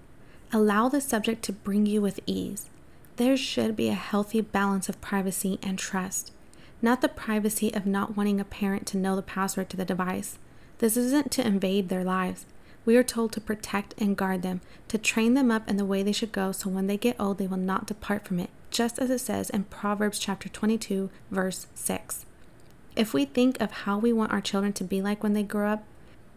Allow 0.52 0.88
the 0.88 1.00
subject 1.00 1.42
to 1.44 1.52
bring 1.52 1.86
you 1.86 2.00
with 2.00 2.20
ease. 2.26 2.70
There 3.18 3.36
should 3.36 3.74
be 3.74 3.88
a 3.88 3.94
healthy 3.94 4.40
balance 4.40 4.88
of 4.88 5.00
privacy 5.00 5.58
and 5.60 5.76
trust, 5.76 6.32
not 6.80 7.00
the 7.00 7.08
privacy 7.08 7.74
of 7.74 7.84
not 7.84 8.16
wanting 8.16 8.38
a 8.40 8.44
parent 8.44 8.86
to 8.86 8.96
know 8.96 9.16
the 9.16 9.22
password 9.22 9.68
to 9.68 9.76
the 9.76 9.84
device. 9.84 10.38
This 10.78 10.96
isn't 10.96 11.32
to 11.32 11.46
invade 11.46 11.88
their 11.88 12.04
lives. 12.04 12.46
We 12.84 12.96
are 12.96 13.02
told 13.02 13.32
to 13.32 13.40
protect 13.40 13.92
and 13.98 14.16
guard 14.16 14.42
them, 14.42 14.60
to 14.86 14.98
train 14.98 15.34
them 15.34 15.50
up 15.50 15.68
in 15.68 15.76
the 15.76 15.84
way 15.84 16.04
they 16.04 16.12
should 16.12 16.30
go 16.30 16.52
so 16.52 16.70
when 16.70 16.86
they 16.86 16.96
get 16.96 17.18
old 17.18 17.38
they 17.38 17.48
will 17.48 17.56
not 17.56 17.86
depart 17.86 18.24
from 18.24 18.38
it, 18.38 18.50
just 18.70 19.00
as 19.00 19.10
it 19.10 19.18
says 19.18 19.50
in 19.50 19.64
Proverbs 19.64 20.20
chapter 20.20 20.48
22, 20.48 21.10
verse 21.32 21.66
6. 21.74 22.24
If 22.94 23.12
we 23.12 23.24
think 23.24 23.60
of 23.60 23.72
how 23.72 23.98
we 23.98 24.12
want 24.12 24.32
our 24.32 24.40
children 24.40 24.72
to 24.74 24.84
be 24.84 25.02
like 25.02 25.24
when 25.24 25.32
they 25.32 25.42
grow 25.42 25.72
up, 25.72 25.84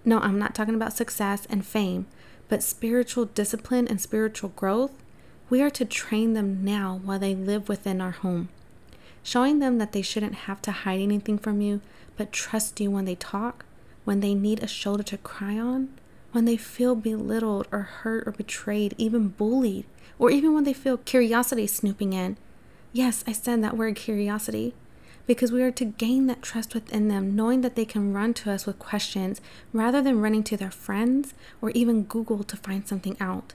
no, 0.03 0.17
I'm 0.17 0.39
not 0.39 0.55
talking 0.55 0.75
about 0.75 0.93
success 0.93 1.45
and 1.47 1.63
fame, 1.63 2.07
but 2.49 2.63
spiritual 2.63 3.25
discipline 3.25 3.87
and 3.87 4.01
spiritual 4.01 4.49
growth, 4.55 4.91
we 5.51 5.61
are 5.61 5.69
to 5.69 5.83
train 5.83 6.31
them 6.31 6.63
now 6.63 7.01
while 7.03 7.19
they 7.19 7.35
live 7.35 7.67
within 7.67 7.99
our 7.99 8.11
home. 8.11 8.47
Showing 9.21 9.59
them 9.59 9.79
that 9.79 9.91
they 9.91 10.01
shouldn't 10.01 10.47
have 10.47 10.61
to 10.61 10.71
hide 10.71 11.01
anything 11.01 11.37
from 11.37 11.59
you, 11.59 11.81
but 12.15 12.31
trust 12.31 12.79
you 12.79 12.89
when 12.89 13.03
they 13.03 13.15
talk, 13.15 13.65
when 14.05 14.21
they 14.21 14.33
need 14.33 14.63
a 14.63 14.67
shoulder 14.67 15.03
to 15.03 15.17
cry 15.17 15.59
on, 15.59 15.89
when 16.31 16.45
they 16.45 16.55
feel 16.55 16.95
belittled 16.95 17.67
or 17.69 17.81
hurt 17.81 18.25
or 18.25 18.31
betrayed, 18.31 18.95
even 18.97 19.27
bullied, 19.27 19.85
or 20.17 20.31
even 20.31 20.53
when 20.53 20.63
they 20.63 20.71
feel 20.71 20.95
curiosity 20.95 21.67
snooping 21.67 22.13
in. 22.13 22.37
Yes, 22.93 23.21
I 23.27 23.33
said 23.33 23.61
that 23.61 23.75
word 23.75 23.97
curiosity 23.97 24.73
because 25.27 25.51
we 25.51 25.61
are 25.63 25.71
to 25.71 25.85
gain 25.85 26.27
that 26.27 26.41
trust 26.41 26.73
within 26.73 27.09
them, 27.09 27.35
knowing 27.35 27.59
that 27.59 27.75
they 27.75 27.85
can 27.85 28.13
run 28.13 28.33
to 28.35 28.51
us 28.51 28.65
with 28.65 28.79
questions 28.79 29.41
rather 29.73 30.01
than 30.01 30.21
running 30.21 30.43
to 30.43 30.55
their 30.55 30.71
friends 30.71 31.33
or 31.61 31.71
even 31.71 32.03
Google 32.03 32.43
to 32.45 32.55
find 32.55 32.87
something 32.87 33.17
out. 33.19 33.53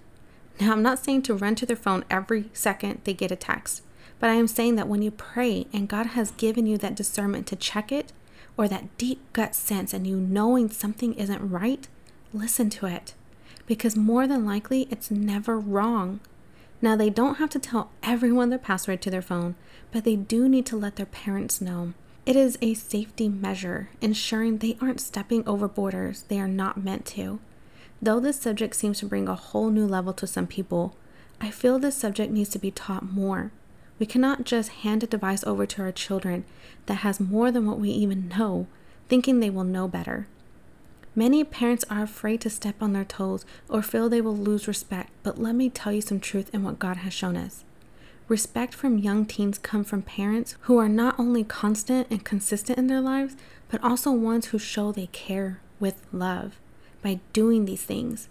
Now, 0.60 0.72
I'm 0.72 0.82
not 0.82 1.04
saying 1.04 1.22
to 1.22 1.34
run 1.34 1.54
to 1.56 1.66
their 1.66 1.76
phone 1.76 2.04
every 2.08 2.50
second 2.52 3.00
they 3.04 3.14
get 3.14 3.30
a 3.30 3.36
text, 3.36 3.82
but 4.18 4.30
I 4.30 4.34
am 4.34 4.46
saying 4.46 4.76
that 4.76 4.88
when 4.88 5.02
you 5.02 5.10
pray 5.10 5.66
and 5.72 5.88
God 5.88 6.06
has 6.06 6.30
given 6.32 6.66
you 6.66 6.78
that 6.78 6.94
discernment 6.94 7.46
to 7.48 7.56
check 7.56 7.92
it, 7.92 8.12
or 8.56 8.68
that 8.68 8.96
deep 8.96 9.20
gut 9.32 9.54
sense 9.54 9.92
and 9.92 10.06
you 10.06 10.16
knowing 10.16 10.70
something 10.70 11.14
isn't 11.14 11.50
right, 11.50 11.88
listen 12.32 12.70
to 12.70 12.86
it 12.86 13.14
because 13.66 13.96
more 13.96 14.26
than 14.26 14.46
likely 14.46 14.86
it's 14.90 15.10
never 15.10 15.58
wrong. 15.58 16.20
Now, 16.80 16.94
they 16.94 17.10
don't 17.10 17.36
have 17.36 17.50
to 17.50 17.58
tell 17.58 17.90
everyone 18.02 18.50
their 18.50 18.58
password 18.58 19.02
to 19.02 19.10
their 19.10 19.22
phone, 19.22 19.56
but 19.90 20.04
they 20.04 20.16
do 20.16 20.48
need 20.48 20.66
to 20.66 20.76
let 20.76 20.96
their 20.96 21.06
parents 21.06 21.60
know. 21.60 21.94
It 22.24 22.36
is 22.36 22.58
a 22.60 22.74
safety 22.74 23.28
measure, 23.28 23.88
ensuring 24.00 24.58
they 24.58 24.76
aren't 24.80 25.00
stepping 25.00 25.46
over 25.48 25.68
borders 25.68 26.22
they 26.22 26.38
are 26.38 26.48
not 26.48 26.82
meant 26.82 27.06
to. 27.06 27.40
Though 28.00 28.20
this 28.20 28.38
subject 28.38 28.76
seems 28.76 28.98
to 29.00 29.06
bring 29.06 29.26
a 29.26 29.34
whole 29.34 29.70
new 29.70 29.86
level 29.86 30.12
to 30.14 30.26
some 30.26 30.46
people, 30.46 30.96
I 31.40 31.50
feel 31.50 31.78
this 31.78 31.96
subject 31.96 32.30
needs 32.32 32.50
to 32.50 32.58
be 32.58 32.70
taught 32.70 33.10
more. 33.10 33.52
We 33.98 34.06
cannot 34.06 34.44
just 34.44 34.68
hand 34.68 35.02
a 35.02 35.06
device 35.06 35.44
over 35.44 35.64
to 35.66 35.82
our 35.82 35.92
children 35.92 36.44
that 36.86 36.96
has 36.96 37.18
more 37.18 37.50
than 37.50 37.66
what 37.66 37.78
we 37.78 37.90
even 37.90 38.28
know, 38.28 38.66
thinking 39.08 39.40
they 39.40 39.50
will 39.50 39.64
know 39.64 39.88
better. 39.88 40.26
Many 41.14 41.44
parents 41.44 41.84
are 41.88 42.02
afraid 42.02 42.42
to 42.42 42.50
step 42.50 42.82
on 42.82 42.92
their 42.92 43.04
toes 43.04 43.46
or 43.70 43.80
feel 43.80 44.10
they 44.10 44.20
will 44.20 44.36
lose 44.36 44.68
respect, 44.68 45.10
but 45.22 45.38
let 45.38 45.54
me 45.54 45.70
tell 45.70 45.92
you 45.92 46.02
some 46.02 46.20
truth 46.20 46.54
in 46.54 46.62
what 46.62 46.78
God 46.78 46.98
has 46.98 47.14
shown 47.14 47.38
us. 47.38 47.64
Respect 48.28 48.74
from 48.74 48.98
young 48.98 49.24
teens 49.24 49.56
come 49.56 49.84
from 49.84 50.02
parents 50.02 50.56
who 50.62 50.76
are 50.76 50.90
not 50.90 51.18
only 51.18 51.44
constant 51.44 52.06
and 52.10 52.24
consistent 52.24 52.78
in 52.78 52.88
their 52.88 53.00
lives, 53.00 53.36
but 53.70 53.82
also 53.82 54.10
ones 54.12 54.46
who 54.46 54.58
show 54.58 54.92
they 54.92 55.06
care 55.06 55.60
with 55.80 56.02
love 56.12 56.60
by 57.06 57.20
doing 57.32 57.66
these 57.66 57.84
things, 57.84 58.28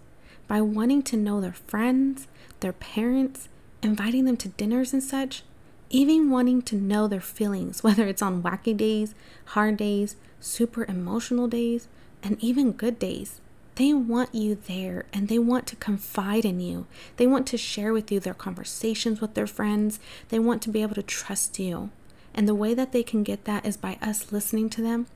by 0.49 0.59
wanting 0.59 1.01
to 1.01 1.15
know 1.15 1.39
their 1.39 1.53
friends, 1.53 2.27
their 2.59 2.73
parents, 2.73 3.47
inviting 3.81 4.25
them 4.25 4.35
to 4.35 4.49
dinners 4.49 4.91
and 4.91 5.01
such, 5.01 5.43
even 5.89 6.29
wanting 6.29 6.61
to 6.61 6.75
know 6.75 7.07
their 7.07 7.21
feelings, 7.21 7.83
whether 7.85 8.05
it's 8.05 8.21
on 8.21 8.43
wacky 8.43 8.75
days, 8.75 9.15
hard 9.45 9.77
days, 9.77 10.17
super 10.41 10.83
emotional 10.89 11.47
days, 11.47 11.87
and 12.21 12.37
even 12.43 12.73
good 12.73 12.99
days. 12.99 13.39
They 13.75 13.93
want 13.93 14.35
you 14.35 14.55
there 14.55 15.05
and 15.13 15.29
they 15.29 15.39
want 15.39 15.67
to 15.67 15.77
confide 15.77 16.43
in 16.43 16.59
you. 16.59 16.85
They 17.15 17.27
want 17.27 17.47
to 17.47 17.57
share 17.57 17.93
with 17.93 18.11
you 18.11 18.19
their 18.19 18.33
conversations 18.33 19.21
with 19.21 19.35
their 19.35 19.47
friends. 19.47 20.01
They 20.27 20.39
want 20.39 20.61
to 20.63 20.69
be 20.69 20.81
able 20.81 20.95
to 20.95 21.03
trust 21.03 21.59
you. 21.59 21.91
And 22.33 22.45
the 22.45 22.53
way 22.53 22.73
that 22.73 22.91
they 22.91 23.03
can 23.03 23.23
get 23.23 23.45
that 23.45 23.65
is 23.65 23.77
by 23.77 23.97
us 24.01 24.33
listening 24.33 24.69
to 24.71 24.81
them, 24.81 25.07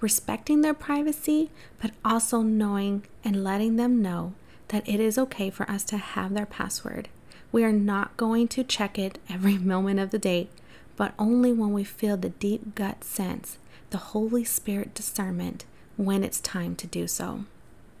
respecting 0.00 0.60
their 0.60 0.74
privacy, 0.74 1.50
but 1.80 1.92
also 2.04 2.42
knowing 2.42 3.04
and 3.24 3.44
letting 3.44 3.76
them 3.76 4.02
know 4.02 4.32
that 4.68 4.88
it 4.88 5.00
is 5.00 5.18
okay 5.18 5.50
for 5.50 5.68
us 5.70 5.82
to 5.84 5.96
have 5.96 6.34
their 6.34 6.46
password. 6.46 7.08
We 7.50 7.64
are 7.64 7.72
not 7.72 8.16
going 8.16 8.48
to 8.48 8.64
check 8.64 8.98
it 8.98 9.18
every 9.28 9.58
moment 9.72 10.00
of 10.00 10.10
the 10.10 10.18
day, 10.18 10.48
but 10.96 11.14
only 11.18 11.52
when 11.52 11.72
we 11.72 11.84
feel 11.84 12.16
the 12.16 12.30
deep 12.30 12.74
gut 12.74 13.04
sense, 13.04 13.58
the 13.90 13.98
Holy 13.98 14.44
Spirit 14.44 14.94
discernment 14.94 15.64
when 15.96 16.22
it's 16.22 16.40
time 16.40 16.76
to 16.76 16.86
do 16.86 17.06
so. 17.06 17.44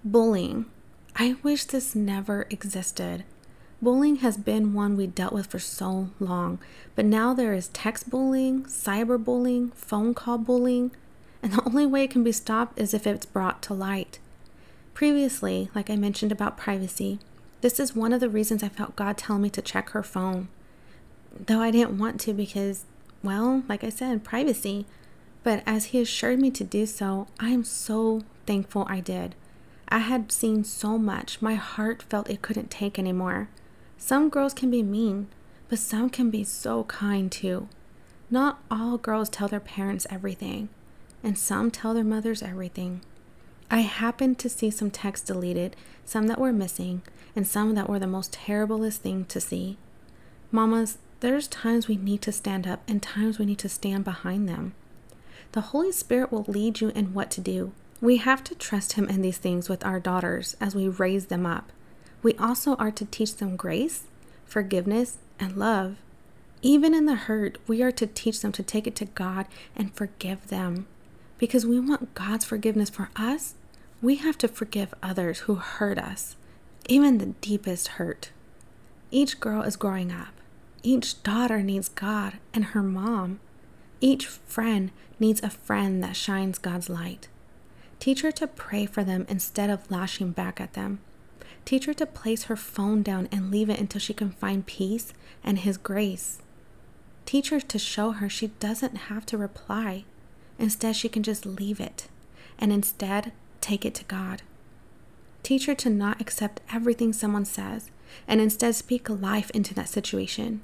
Bullying. 0.04 0.66
I 1.16 1.36
wish 1.42 1.64
this 1.64 1.94
never 1.94 2.46
existed. 2.50 3.24
Bullying 3.80 4.16
has 4.16 4.36
been 4.36 4.74
one 4.74 4.96
we 4.96 5.06
dealt 5.06 5.32
with 5.32 5.46
for 5.46 5.58
so 5.58 6.10
long, 6.18 6.58
but 6.94 7.04
now 7.04 7.32
there 7.32 7.54
is 7.54 7.68
text 7.68 8.10
bullying, 8.10 8.64
cyber 8.64 9.22
bullying, 9.22 9.70
phone 9.70 10.14
call 10.14 10.38
bullying, 10.38 10.90
and 11.42 11.52
the 11.52 11.64
only 11.64 11.86
way 11.86 12.04
it 12.04 12.10
can 12.10 12.24
be 12.24 12.32
stopped 12.32 12.78
is 12.78 12.94
if 12.94 13.06
it's 13.06 13.26
brought 13.26 13.62
to 13.62 13.74
light. 13.74 14.18
Previously, 14.94 15.70
like 15.74 15.90
I 15.90 15.96
mentioned 15.96 16.32
about 16.32 16.56
privacy, 16.56 17.18
this 17.60 17.78
is 17.78 17.94
one 17.94 18.12
of 18.12 18.20
the 18.20 18.28
reasons 18.28 18.62
I 18.62 18.68
felt 18.68 18.96
God 18.96 19.16
tell 19.16 19.38
me 19.38 19.50
to 19.50 19.62
check 19.62 19.90
her 19.90 20.02
phone. 20.02 20.48
Though 21.46 21.60
I 21.60 21.70
didn't 21.70 21.98
want 21.98 22.20
to 22.22 22.32
because, 22.32 22.84
well, 23.22 23.62
like 23.68 23.84
I 23.84 23.90
said, 23.90 24.24
privacy. 24.24 24.86
But 25.44 25.62
as 25.66 25.86
He 25.86 26.00
assured 26.00 26.40
me 26.40 26.50
to 26.52 26.64
do 26.64 26.86
so, 26.86 27.28
I 27.38 27.50
am 27.50 27.64
so 27.64 28.22
thankful 28.46 28.86
I 28.88 29.00
did. 29.00 29.34
I 29.88 29.98
had 29.98 30.30
seen 30.30 30.64
so 30.64 30.98
much, 30.98 31.40
my 31.40 31.54
heart 31.54 32.02
felt 32.02 32.28
it 32.28 32.42
couldn't 32.42 32.70
take 32.70 32.98
anymore. 32.98 33.48
Some 33.96 34.28
girls 34.28 34.52
can 34.52 34.70
be 34.70 34.82
mean, 34.82 35.28
but 35.68 35.78
some 35.78 36.10
can 36.10 36.30
be 36.30 36.44
so 36.44 36.84
kind 36.84 37.32
too. 37.32 37.68
Not 38.30 38.60
all 38.70 38.98
girls 38.98 39.28
tell 39.28 39.48
their 39.48 39.60
parents 39.60 40.06
everything, 40.10 40.68
and 41.22 41.38
some 41.38 41.70
tell 41.70 41.94
their 41.94 42.04
mothers 42.04 42.42
everything. 42.42 43.00
I 43.70 43.80
happened 43.80 44.38
to 44.38 44.48
see 44.48 44.70
some 44.70 44.90
texts 44.90 45.26
deleted, 45.26 45.76
some 46.04 46.26
that 46.28 46.40
were 46.40 46.52
missing, 46.52 47.02
and 47.36 47.46
some 47.46 47.74
that 47.74 47.88
were 47.88 47.98
the 47.98 48.06
most 48.06 48.32
terriblest 48.32 49.02
thing 49.02 49.26
to 49.26 49.40
see. 49.40 49.76
Mamas, 50.50 50.98
there's 51.20 51.48
times 51.48 51.88
we 51.88 51.96
need 51.96 52.22
to 52.22 52.32
stand 52.32 52.66
up 52.66 52.82
and 52.88 53.02
times 53.02 53.38
we 53.38 53.44
need 53.44 53.58
to 53.58 53.68
stand 53.68 54.04
behind 54.04 54.48
them. 54.48 54.74
The 55.52 55.60
Holy 55.60 55.92
Spirit 55.92 56.32
will 56.32 56.44
lead 56.46 56.80
you 56.80 56.88
in 56.90 57.12
what 57.12 57.30
to 57.32 57.40
do. 57.40 57.72
We 58.00 58.18
have 58.18 58.44
to 58.44 58.54
trust 58.54 58.92
Him 58.92 59.08
in 59.08 59.22
these 59.22 59.38
things 59.38 59.68
with 59.68 59.84
our 59.84 59.98
daughters 59.98 60.56
as 60.60 60.74
we 60.74 60.88
raise 60.88 61.26
them 61.26 61.44
up. 61.44 61.72
We 62.22 62.34
also 62.34 62.74
are 62.76 62.92
to 62.92 63.04
teach 63.04 63.36
them 63.36 63.56
grace, 63.56 64.04
forgiveness, 64.44 65.18
and 65.38 65.56
love. 65.56 65.96
Even 66.62 66.94
in 66.94 67.06
the 67.06 67.14
hurt, 67.14 67.58
we 67.66 67.82
are 67.82 67.92
to 67.92 68.06
teach 68.06 68.40
them 68.40 68.52
to 68.52 68.62
take 68.62 68.86
it 68.86 68.96
to 68.96 69.04
God 69.04 69.46
and 69.76 69.94
forgive 69.94 70.48
them. 70.48 70.86
Because 71.38 71.64
we 71.64 71.78
want 71.80 72.14
God's 72.14 72.44
forgiveness 72.44 72.90
for 72.90 73.10
us, 73.16 73.54
we 74.02 74.16
have 74.16 74.36
to 74.38 74.48
forgive 74.48 74.94
others 75.02 75.40
who 75.40 75.56
hurt 75.56 75.98
us, 75.98 76.36
even 76.88 77.18
the 77.18 77.34
deepest 77.40 77.88
hurt. 77.88 78.30
Each 79.10 79.40
girl 79.40 79.62
is 79.62 79.76
growing 79.76 80.12
up. 80.12 80.34
Each 80.82 81.22
daughter 81.22 81.62
needs 81.62 81.88
God 81.88 82.34
and 82.52 82.66
her 82.66 82.82
mom. 82.82 83.40
Each 84.00 84.26
friend 84.26 84.90
needs 85.18 85.42
a 85.42 85.50
friend 85.50 86.02
that 86.04 86.16
shines 86.16 86.58
God's 86.58 86.88
light. 86.88 87.28
Teach 87.98 88.20
her 88.22 88.32
to 88.32 88.46
pray 88.46 88.86
for 88.86 89.02
them 89.02 89.26
instead 89.28 89.70
of 89.70 89.90
lashing 89.90 90.30
back 90.30 90.60
at 90.60 90.74
them. 90.74 91.00
Teach 91.64 91.86
her 91.86 91.94
to 91.94 92.06
place 92.06 92.44
her 92.44 92.56
phone 92.56 93.02
down 93.02 93.28
and 93.32 93.50
leave 93.50 93.68
it 93.68 93.80
until 93.80 94.00
she 94.00 94.14
can 94.14 94.30
find 94.30 94.66
peace 94.66 95.12
and 95.42 95.58
His 95.58 95.76
grace. 95.76 96.38
Teach 97.26 97.50
her 97.50 97.60
to 97.60 97.78
show 97.78 98.12
her 98.12 98.28
she 98.28 98.48
doesn't 98.60 98.96
have 98.96 99.26
to 99.26 99.36
reply. 99.36 100.04
Instead, 100.58 100.96
she 100.96 101.08
can 101.08 101.22
just 101.22 101.46
leave 101.46 101.80
it 101.80 102.08
and 102.58 102.72
instead 102.72 103.32
take 103.60 103.84
it 103.84 103.94
to 103.94 104.04
God. 104.04 104.42
Teach 105.42 105.66
her 105.66 105.74
to 105.76 105.90
not 105.90 106.20
accept 106.20 106.60
everything 106.72 107.12
someone 107.12 107.44
says 107.44 107.90
and 108.26 108.40
instead 108.40 108.74
speak 108.74 109.08
life 109.08 109.50
into 109.50 109.74
that 109.74 109.88
situation. 109.88 110.60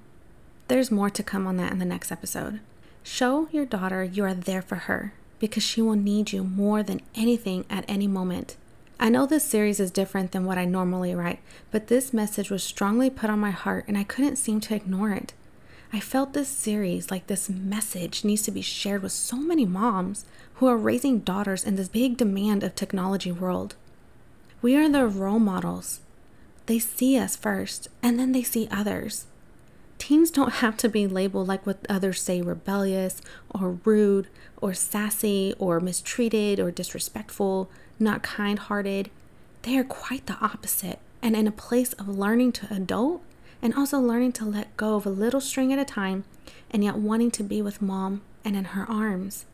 There's 0.69 0.91
more 0.91 1.11
to 1.11 1.23
come 1.23 1.47
on 1.47 1.57
that 1.59 1.73
in 1.73 1.79
the 1.79 1.85
next 1.85 2.11
episode. 2.11 2.61
Show 3.03 3.49
your 3.53 3.67
daughter 3.67 4.03
you 4.03 4.25
are 4.25 4.35
there 4.35 4.63
for 4.63 4.77
her 4.77 5.13
because 5.39 5.63
she 5.63 5.83
will 5.83 5.95
need 5.95 6.33
you 6.33 6.43
more 6.43 6.83
than 6.83 7.03
anything 7.15 7.67
at 7.69 7.85
any 7.87 8.07
moment. 8.07 8.57
I 8.99 9.11
know 9.11 9.27
this 9.27 9.45
series 9.45 9.81
is 9.81 9.91
different 9.91 10.33
than 10.33 10.47
what 10.47 10.57
I 10.57 10.65
normally 10.65 11.15
write, 11.15 11.41
but 11.71 11.89
this 11.89 12.15
message 12.15 12.51
was 12.51 12.63
strongly 12.63 13.11
put 13.11 13.29
on 13.29 13.39
my 13.39 13.51
heart 13.51 13.85
and 13.87 13.99
I 13.99 14.05
couldn't 14.05 14.37
seem 14.37 14.61
to 14.61 14.75
ignore 14.75 15.11
it. 15.11 15.35
I 15.95 16.01
felt 16.01 16.33
this 16.33 16.49
series, 16.49 17.13
like 17.13 17.29
this 17.29 17.49
message, 17.49 18.25
needs 18.25 18.43
to 18.43 18.51
be 18.51 18.63
shared 18.63 19.01
with 19.05 19.13
so 19.13 19.37
many 19.37 19.65
moms 19.65 20.25
who 20.55 20.67
are 20.67 20.77
raising 20.77 21.21
daughters 21.21 21.63
in 21.63 21.77
this 21.77 21.87
big 21.87 22.17
demand 22.17 22.65
of 22.65 22.75
technology 22.75 23.31
world. 23.31 23.77
We 24.61 24.75
are 24.75 24.89
their 24.89 25.07
role 25.07 25.39
models. 25.39 26.01
They 26.67 26.81
see 26.81 27.17
us 27.17 27.37
first, 27.37 27.87
and 28.03 28.19
then 28.19 28.33
they 28.33 28.43
see 28.43 28.67
others. 28.73 29.27
Teens 29.99 30.33
don't 30.33 30.55
have 30.55 30.77
to 30.79 30.89
be 30.89 31.07
labeled 31.07 31.47
like 31.47 31.65
what 31.65 31.87
others 31.89 32.21
say 32.21 32.43
rebellious 32.43 33.23
or 33.55 33.79
rude 33.85 34.27
or 34.61 34.75
sassy 34.75 35.55
or 35.61 35.79
mistreated 35.79 36.59
or 36.59 36.73
disrespectful, 36.73 37.71
not 38.01 38.25
kind 38.25 38.59
hearted. 38.59 39.13
They 39.63 39.79
are 39.79 39.85
quite 39.85 40.27
the 40.27 40.39
opposite 40.41 40.99
and 41.23 41.37
in 41.37 41.47
a 41.47 41.53
place 41.53 41.93
of 41.93 42.09
learning 42.09 42.51
to 42.55 42.75
adult 42.75 43.23
and 43.65 43.75
also 43.75 43.99
learning 43.99 44.31
to 44.31 44.45
let 44.45 44.77
go 44.77 44.95
of 44.95 45.07
a 45.07 45.11
little 45.11 45.41
string 45.41 45.73
at 45.73 45.79
a 45.79 45.85
time 45.87 46.23
and 46.71 46.85
yet 46.85 46.97
wanting 46.97 47.31
to 47.31 47.43
be 47.43 47.63
with 47.63 47.81
mom 47.81 48.21
and 48.45 48.55
in 48.55 48.65
her 48.67 48.89
arms. 48.91 49.47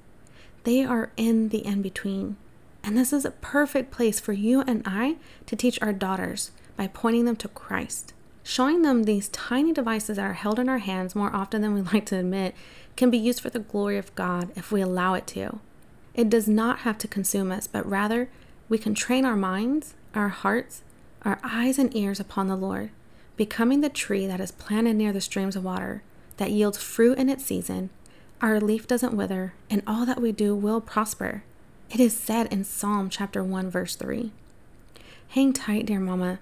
They 0.64 0.84
are 0.84 1.12
in 1.16 1.50
the 1.50 1.64
in 1.64 1.80
between. 1.80 2.36
And 2.82 2.98
this 2.98 3.12
is 3.12 3.24
a 3.24 3.30
perfect 3.30 3.92
place 3.92 4.18
for 4.18 4.32
you 4.32 4.62
and 4.62 4.82
I 4.84 5.16
to 5.46 5.54
teach 5.54 5.80
our 5.80 5.92
daughters 5.92 6.50
by 6.76 6.88
pointing 6.88 7.24
them 7.24 7.36
to 7.36 7.48
Christ. 7.48 8.12
Showing 8.42 8.82
them 8.82 9.04
these 9.04 9.28
tiny 9.28 9.72
devices 9.72 10.16
that 10.16 10.24
are 10.24 10.32
held 10.32 10.58
in 10.58 10.68
our 10.68 10.78
hands 10.78 11.14
more 11.14 11.34
often 11.34 11.62
than 11.62 11.74
we 11.74 11.80
like 11.92 12.06
to 12.06 12.18
admit 12.18 12.56
can 12.96 13.10
be 13.10 13.18
used 13.18 13.40
for 13.40 13.50
the 13.50 13.60
glory 13.60 13.96
of 13.96 14.14
God 14.16 14.50
if 14.56 14.72
we 14.72 14.80
allow 14.80 15.14
it 15.14 15.28
to. 15.28 15.60
It 16.14 16.28
does 16.28 16.48
not 16.48 16.80
have 16.80 16.98
to 16.98 17.08
consume 17.08 17.52
us, 17.52 17.68
but 17.68 17.88
rather 17.88 18.28
we 18.68 18.76
can 18.76 18.94
train 18.94 19.24
our 19.24 19.36
minds, 19.36 19.94
our 20.14 20.30
hearts, 20.30 20.82
our 21.22 21.38
eyes 21.44 21.78
and 21.78 21.94
ears 21.94 22.18
upon 22.18 22.48
the 22.48 22.56
Lord, 22.56 22.90
becoming 23.40 23.80
the 23.80 23.88
tree 23.88 24.26
that 24.26 24.38
is 24.38 24.50
planted 24.50 24.94
near 24.94 25.14
the 25.14 25.20
streams 25.22 25.56
of 25.56 25.64
water, 25.64 26.02
that 26.36 26.50
yields 26.50 26.76
fruit 26.76 27.16
in 27.16 27.30
its 27.30 27.42
season. 27.42 27.88
Our 28.42 28.60
leaf 28.60 28.86
doesn't 28.86 29.16
wither, 29.16 29.54
and 29.70 29.82
all 29.86 30.04
that 30.04 30.20
we 30.20 30.30
do 30.30 30.54
will 30.54 30.82
prosper. 30.82 31.42
It 31.90 32.00
is 32.00 32.14
said 32.14 32.52
in 32.52 32.64
Psalm 32.64 33.08
chapter 33.08 33.42
1, 33.42 33.70
verse 33.70 33.96
3. 33.96 34.30
Hang 35.28 35.54
tight, 35.54 35.86
dear 35.86 36.00
mama. 36.00 36.38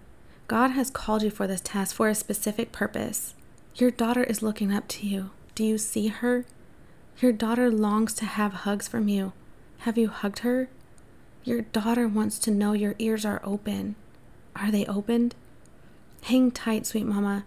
God 0.48 0.72
has 0.72 0.90
called 0.90 1.22
you 1.22 1.30
for 1.30 1.46
this 1.46 1.60
task 1.60 1.94
for 1.94 2.08
a 2.08 2.16
specific 2.16 2.72
purpose. 2.72 3.36
Your 3.76 3.92
daughter 3.92 4.24
is 4.24 4.42
looking 4.42 4.72
up 4.72 4.88
to 4.88 5.06
you. 5.06 5.30
Do 5.54 5.62
you 5.62 5.78
see 5.78 6.08
her? 6.08 6.46
Your 7.20 7.30
daughter 7.30 7.70
longs 7.70 8.12
to 8.14 8.24
have 8.24 8.64
hugs 8.64 8.88
from 8.88 9.06
you. 9.06 9.34
Have 9.82 9.96
you 9.96 10.08
hugged 10.08 10.40
her? 10.40 10.68
Your 11.44 11.60
daughter 11.60 12.08
wants 12.08 12.40
to 12.40 12.50
know 12.50 12.72
your 12.72 12.96
ears 12.98 13.24
are 13.24 13.40
open. 13.44 13.94
Are 14.56 14.72
they 14.72 14.84
opened? 14.86 15.36
Hang 16.22 16.50
tight, 16.50 16.86
sweet 16.86 17.06
mama. 17.06 17.44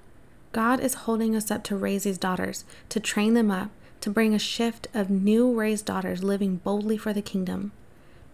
God 0.52 0.80
is 0.80 0.94
holding 0.94 1.36
us 1.36 1.52
up 1.52 1.64
to 1.66 1.76
raise 1.76 2.04
these 2.04 2.18
daughters, 2.18 2.66
to 2.90 3.00
train 3.00 3.36
them 3.36 3.52
up, 3.52 3.70
to 4.02 4.10
bring 4.10 4.34
a 4.34 4.40
shift 4.40 4.88
of 4.94 5.10
new 5.10 5.54
raised 5.54 5.86
daughters 5.86 6.24
living 6.24 6.58
boldly 6.58 6.98
for 6.98 7.14
the 7.14 7.22
kingdom. 7.22 7.72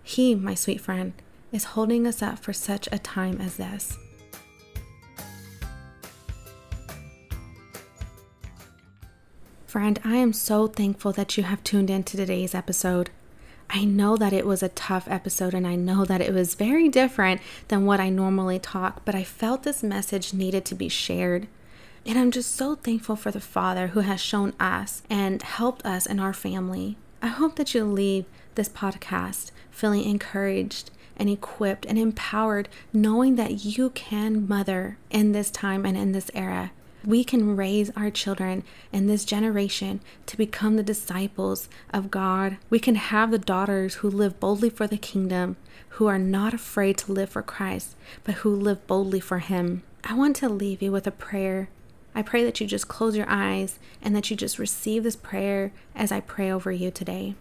He, 0.04 0.34
my 0.34 0.56
sweet 0.56 0.80
friend, 0.82 1.14
is 1.52 1.66
holding 1.66 2.08
us 2.08 2.22
up 2.22 2.40
for 2.40 2.54
such 2.54 2.88
a 2.92 3.00
time 3.00 3.40
as 3.42 3.58
this. 3.58 3.98
Friend, 9.66 10.00
I 10.04 10.16
am 10.16 10.32
so 10.32 10.68
thankful 10.68 11.12
that 11.12 11.38
you 11.38 11.44
have 11.44 11.64
tuned 11.64 11.90
in 11.90 12.04
to 12.06 12.18
today's 12.18 12.56
episode. 12.56 13.10
I 13.70 13.84
know 13.84 14.16
that 14.16 14.34
it 14.34 14.46
was 14.46 14.64
a 14.64 14.70
tough 14.70 15.08
episode 15.10 15.54
and 15.54 15.68
I 15.68 15.76
know 15.76 16.06
that 16.06 16.22
it 16.22 16.34
was 16.34 16.56
very 16.56 16.88
different 16.88 17.42
than 17.68 17.86
what 17.86 18.00
I 18.00 18.10
normally 18.10 18.60
talk, 18.60 19.04
but 19.04 19.14
I 19.14 19.24
felt 19.24 19.64
this 19.64 19.84
message 19.84 20.34
needed 20.34 20.64
to 20.66 20.76
be 20.76 20.90
shared. 20.90 21.48
And 22.06 22.18
I'm 22.18 22.32
just 22.32 22.56
so 22.56 22.76
thankful 22.76 23.18
for 23.18 23.32
the 23.32 23.42
Father 23.42 23.88
who 23.88 24.00
has 24.00 24.22
shown 24.22 24.54
us 24.60 25.02
and 25.10 25.42
helped 25.42 25.86
us 25.86 26.06
in 26.06 26.20
our 26.20 26.34
family. 26.34 26.96
I 27.22 27.28
hope 27.28 27.58
that 27.58 27.74
you 27.74 27.84
leave 27.84 28.26
this 28.56 28.70
podcast 28.70 29.52
feeling 29.70 30.04
encouraged 30.04 30.90
and 31.18 31.30
equipped 31.30 31.86
and 31.86 31.98
empowered, 31.98 32.70
knowing 32.94 33.36
that 33.36 33.66
you 33.66 33.90
can 33.90 34.48
mother 34.48 34.98
in 35.10 35.34
this 35.34 35.52
time 35.52 35.86
and 35.86 35.98
in 35.98 36.14
this 36.14 36.32
era 36.34 36.72
we 37.08 37.24
can 37.24 37.56
raise 37.56 37.90
our 37.92 38.12
children 38.12 38.62
in 38.92 39.08
this 39.08 39.24
generation 39.24 40.02
to 40.26 40.36
become 40.36 40.76
the 40.76 40.84
disciples 40.84 41.70
of 41.94 42.12
God. 42.12 42.58
We 42.70 42.80
can 42.80 42.96
have 42.96 43.32
the 43.32 43.40
daughters 43.40 43.96
who 43.96 44.10
live 44.10 44.42
boldly 44.42 44.70
for 44.70 44.88
the 44.88 44.98
kingdom, 44.98 45.56
who 45.92 46.08
are 46.08 46.20
not 46.20 46.54
afraid 46.54 46.98
to 46.98 47.14
live 47.14 47.30
for 47.30 47.42
Christ, 47.42 47.96
but 48.26 48.36
who 48.36 48.54
live 48.54 48.86
boldly 48.88 49.22
for 49.22 49.40
Him. 49.40 49.84
I 50.04 50.16
want 50.16 50.36
to 50.38 50.50
leave 50.50 50.82
you 50.82 50.92
with 50.92 51.08
a 51.08 51.12
prayer. 51.12 51.70
I 52.14 52.24
pray 52.24 52.44
that 52.44 52.60
you 52.60 52.68
just 52.68 52.90
close 52.90 53.16
your 53.16 53.30
eyes 53.30 53.80
and 54.02 54.14
that 54.14 54.30
you 54.30 54.36
just 54.36 54.60
receive 54.60 55.04
this 55.04 55.16
prayer 55.16 55.72
as 55.96 56.12
I 56.12 56.20
pray 56.20 56.52
over 56.52 56.74
you 56.74 56.92
today. 56.92 57.36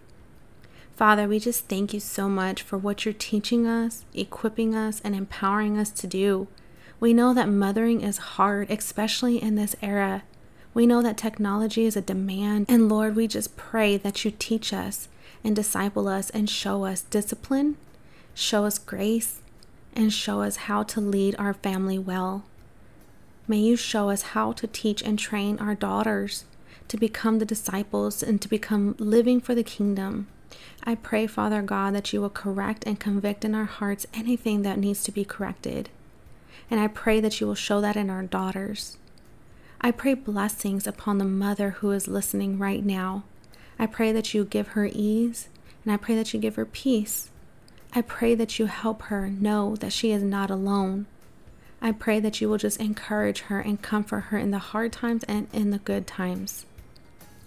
Father, 0.95 1.27
we 1.27 1.41
just 1.41 1.67
thank 1.69 1.93
you 1.93 1.99
so 1.99 2.29
much 2.29 2.63
for 2.63 2.79
what 2.79 3.05
you're 3.05 3.13
teaching 3.13 3.67
us, 3.67 4.05
equipping 4.15 4.77
us, 4.77 5.01
and 5.03 5.17
empowering 5.17 5.77
us 5.77 5.91
to 5.91 6.07
do. 6.07 6.47
We 6.99 7.13
know 7.13 7.35
that 7.35 7.49
mothering 7.49 8.01
is 8.01 8.19
hard, 8.19 8.71
especially 8.71 9.43
in 9.43 9.55
this 9.55 9.77
era. 9.83 10.23
We 10.73 10.87
know 10.87 11.03
that 11.03 11.17
technology 11.17 11.85
is 11.85 11.97
a 11.97 12.01
demand. 12.01 12.67
And 12.69 12.89
Lord, 12.89 13.17
we 13.17 13.27
just 13.27 13.57
pray 13.57 13.97
that 13.99 14.25
you 14.25 14.31
teach 14.31 14.73
us 14.73 15.09
and 15.45 15.55
disciple 15.55 16.09
us 16.09 16.31
and 16.31 16.49
show 16.49 16.85
us 16.85 17.03
discipline, 17.03 17.77
show 18.35 18.65
us 18.65 18.79
grace, 18.79 19.41
and 19.95 20.13
show 20.13 20.43
us 20.43 20.57
how 20.57 20.83
to 20.85 21.01
lead 21.01 21.35
our 21.39 21.55
family 21.55 21.99
well. 21.99 22.45
May 23.49 23.59
you 23.59 23.77
show 23.77 24.11
us 24.11 24.23
how 24.23 24.53
to 24.53 24.67
teach 24.67 25.03
and 25.03 25.19
train 25.19 25.59
our 25.59 25.75
daughters 25.75 26.45
to 26.89 26.97
become 26.97 27.39
the 27.39 27.45
disciples 27.45 28.23
and 28.23 28.41
to 28.41 28.49
become 28.49 28.97
living 28.99 29.41
for 29.41 29.55
the 29.55 29.63
kingdom. 29.63 30.27
I 30.85 30.95
pray, 30.95 31.27
Father 31.27 31.63
God, 31.63 31.95
that 31.95 32.13
you 32.13 32.21
will 32.21 32.31
correct 32.31 32.85
and 32.87 32.99
convict 32.99 33.45
in 33.45 33.55
our 33.55 33.65
hearts 33.65 34.07
anything 34.15 34.63
that 34.63 34.79
needs 34.79 35.03
to 35.05 35.13
be 35.13 35.25
corrected. 35.25 35.91
And 36.71 36.81
I 36.81 36.89
pray 36.89 37.21
that 37.21 37.41
you 37.41 37.47
will 37.47 37.55
show 37.55 37.81
that 37.81 37.97
in 37.97 38.11
our 38.11 38.23
daughters. 38.23 38.99
I 39.81 39.91
pray 39.91 40.15
blessings 40.15 40.87
upon 40.87 41.19
the 41.19 41.25
mother 41.25 41.71
who 41.71 41.93
is 41.93 42.09
listening 42.09 42.59
right 42.59 42.85
now. 42.85 43.25
I 43.79 43.87
pray 43.87 44.11
that 44.13 44.35
you 44.35 44.45
give 44.45 44.69
her 44.69 44.89
ease, 44.93 45.49
and 45.85 45.93
I 45.93 45.97
pray 45.97 46.15
that 46.17 46.33
you 46.33 46.41
give 46.41 46.57
her 46.57 46.65
peace. 46.65 47.31
I 47.93 48.03
pray 48.03 48.35
that 48.35 48.59
you 48.59 48.67
help 48.67 49.03
her 49.03 49.29
know 49.29 49.77
that 49.77 49.93
she 49.93 50.11
is 50.11 50.23
not 50.23 50.51
alone. 50.51 51.07
I 51.81 51.93
pray 51.93 52.21
that 52.21 52.41
you 52.41 52.49
will 52.49 52.59
just 52.59 52.81
encourage 52.81 53.43
her 53.43 53.61
and 53.61 53.81
comfort 53.81 54.21
her 54.23 54.39
in 54.39 54.51
the 54.51 54.59
hard 54.59 54.93
times 54.93 55.25
and 55.25 55.47
in 55.53 55.71
the 55.71 55.79
good 55.79 56.07
times. 56.07 56.67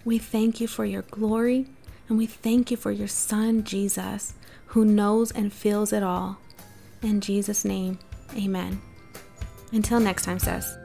We 0.04 0.18
thank 0.18 0.60
you 0.60 0.68
for 0.68 0.84
your 0.84 1.02
glory, 1.02 1.66
and 2.08 2.16
we 2.16 2.26
thank 2.26 2.70
you 2.70 2.76
for 2.76 2.90
your 2.90 3.08
Son, 3.08 3.64
Jesus, 3.64 4.34
who 4.66 4.84
knows 4.84 5.30
and 5.30 5.52
feels 5.52 5.92
it 5.92 6.02
all. 6.02 6.38
In 7.02 7.20
Jesus' 7.20 7.64
name, 7.64 7.98
amen. 8.36 8.80
Until 9.72 10.00
next 10.00 10.24
time, 10.24 10.38
sis. 10.38 10.78